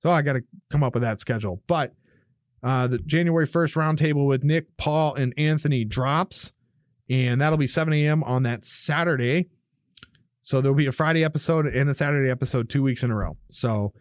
So 0.00 0.10
I 0.10 0.22
got 0.22 0.32
to 0.32 0.42
come 0.70 0.82
up 0.82 0.92
with 0.92 1.04
that 1.04 1.20
schedule. 1.20 1.62
But 1.68 1.94
uh, 2.64 2.88
the 2.88 2.98
January 2.98 3.46
1st 3.46 3.76
roundtable 3.76 4.26
with 4.26 4.42
Nick, 4.42 4.76
Paul, 4.76 5.14
and 5.14 5.32
Anthony 5.36 5.84
drops, 5.84 6.52
and 7.08 7.40
that'll 7.40 7.58
be 7.58 7.68
7 7.68 7.92
a.m. 7.92 8.24
on 8.24 8.42
that 8.42 8.64
Saturday. 8.64 9.50
So 10.42 10.60
there'll 10.60 10.76
be 10.76 10.86
a 10.86 10.92
Friday 10.92 11.22
episode 11.22 11.66
and 11.66 11.88
a 11.88 11.94
Saturday 11.94 12.28
episode 12.28 12.68
two 12.68 12.82
weeks 12.82 13.04
in 13.04 13.10
a 13.12 13.16
row. 13.16 13.36
So 13.50 13.92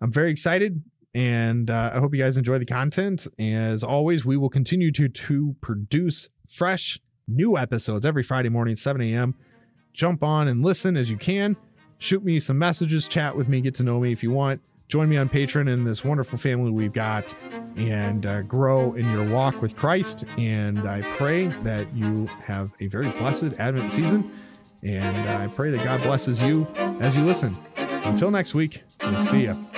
I'm 0.00 0.12
very 0.12 0.30
excited 0.30 0.84
and 1.18 1.68
uh, 1.68 1.90
I 1.94 1.98
hope 1.98 2.14
you 2.14 2.22
guys 2.22 2.36
enjoy 2.36 2.58
the 2.58 2.64
content. 2.64 3.26
As 3.40 3.82
always, 3.82 4.24
we 4.24 4.36
will 4.36 4.48
continue 4.48 4.92
to 4.92 5.08
to 5.08 5.56
produce 5.60 6.28
fresh 6.46 7.00
new 7.26 7.58
episodes 7.58 8.04
every 8.04 8.22
Friday 8.22 8.50
morning, 8.50 8.76
7 8.76 9.00
a.m. 9.00 9.34
Jump 9.92 10.22
on 10.22 10.46
and 10.46 10.64
listen 10.64 10.96
as 10.96 11.10
you 11.10 11.16
can. 11.16 11.56
Shoot 11.98 12.24
me 12.24 12.38
some 12.38 12.56
messages, 12.56 13.08
chat 13.08 13.36
with 13.36 13.48
me, 13.48 13.60
get 13.60 13.74
to 13.74 13.82
know 13.82 13.98
me 13.98 14.12
if 14.12 14.22
you 14.22 14.30
want. 14.30 14.60
Join 14.86 15.08
me 15.08 15.16
on 15.16 15.28
Patreon 15.28 15.68
in 15.68 15.82
this 15.82 16.04
wonderful 16.04 16.38
family 16.38 16.70
we've 16.70 16.92
got 16.92 17.34
and 17.76 18.24
uh, 18.24 18.42
grow 18.42 18.94
in 18.94 19.10
your 19.10 19.28
walk 19.28 19.60
with 19.60 19.74
Christ. 19.74 20.24
And 20.38 20.88
I 20.88 21.02
pray 21.16 21.48
that 21.48 21.92
you 21.96 22.26
have 22.46 22.72
a 22.78 22.86
very 22.86 23.08
blessed 23.08 23.58
Advent 23.58 23.90
season. 23.90 24.30
And 24.84 25.28
I 25.28 25.48
pray 25.48 25.72
that 25.72 25.82
God 25.82 26.00
blesses 26.02 26.40
you 26.40 26.64
as 27.00 27.16
you 27.16 27.24
listen. 27.24 27.56
Until 27.76 28.30
next 28.30 28.54
week, 28.54 28.84
we'll 29.02 29.26
see 29.26 29.42
you. 29.42 29.77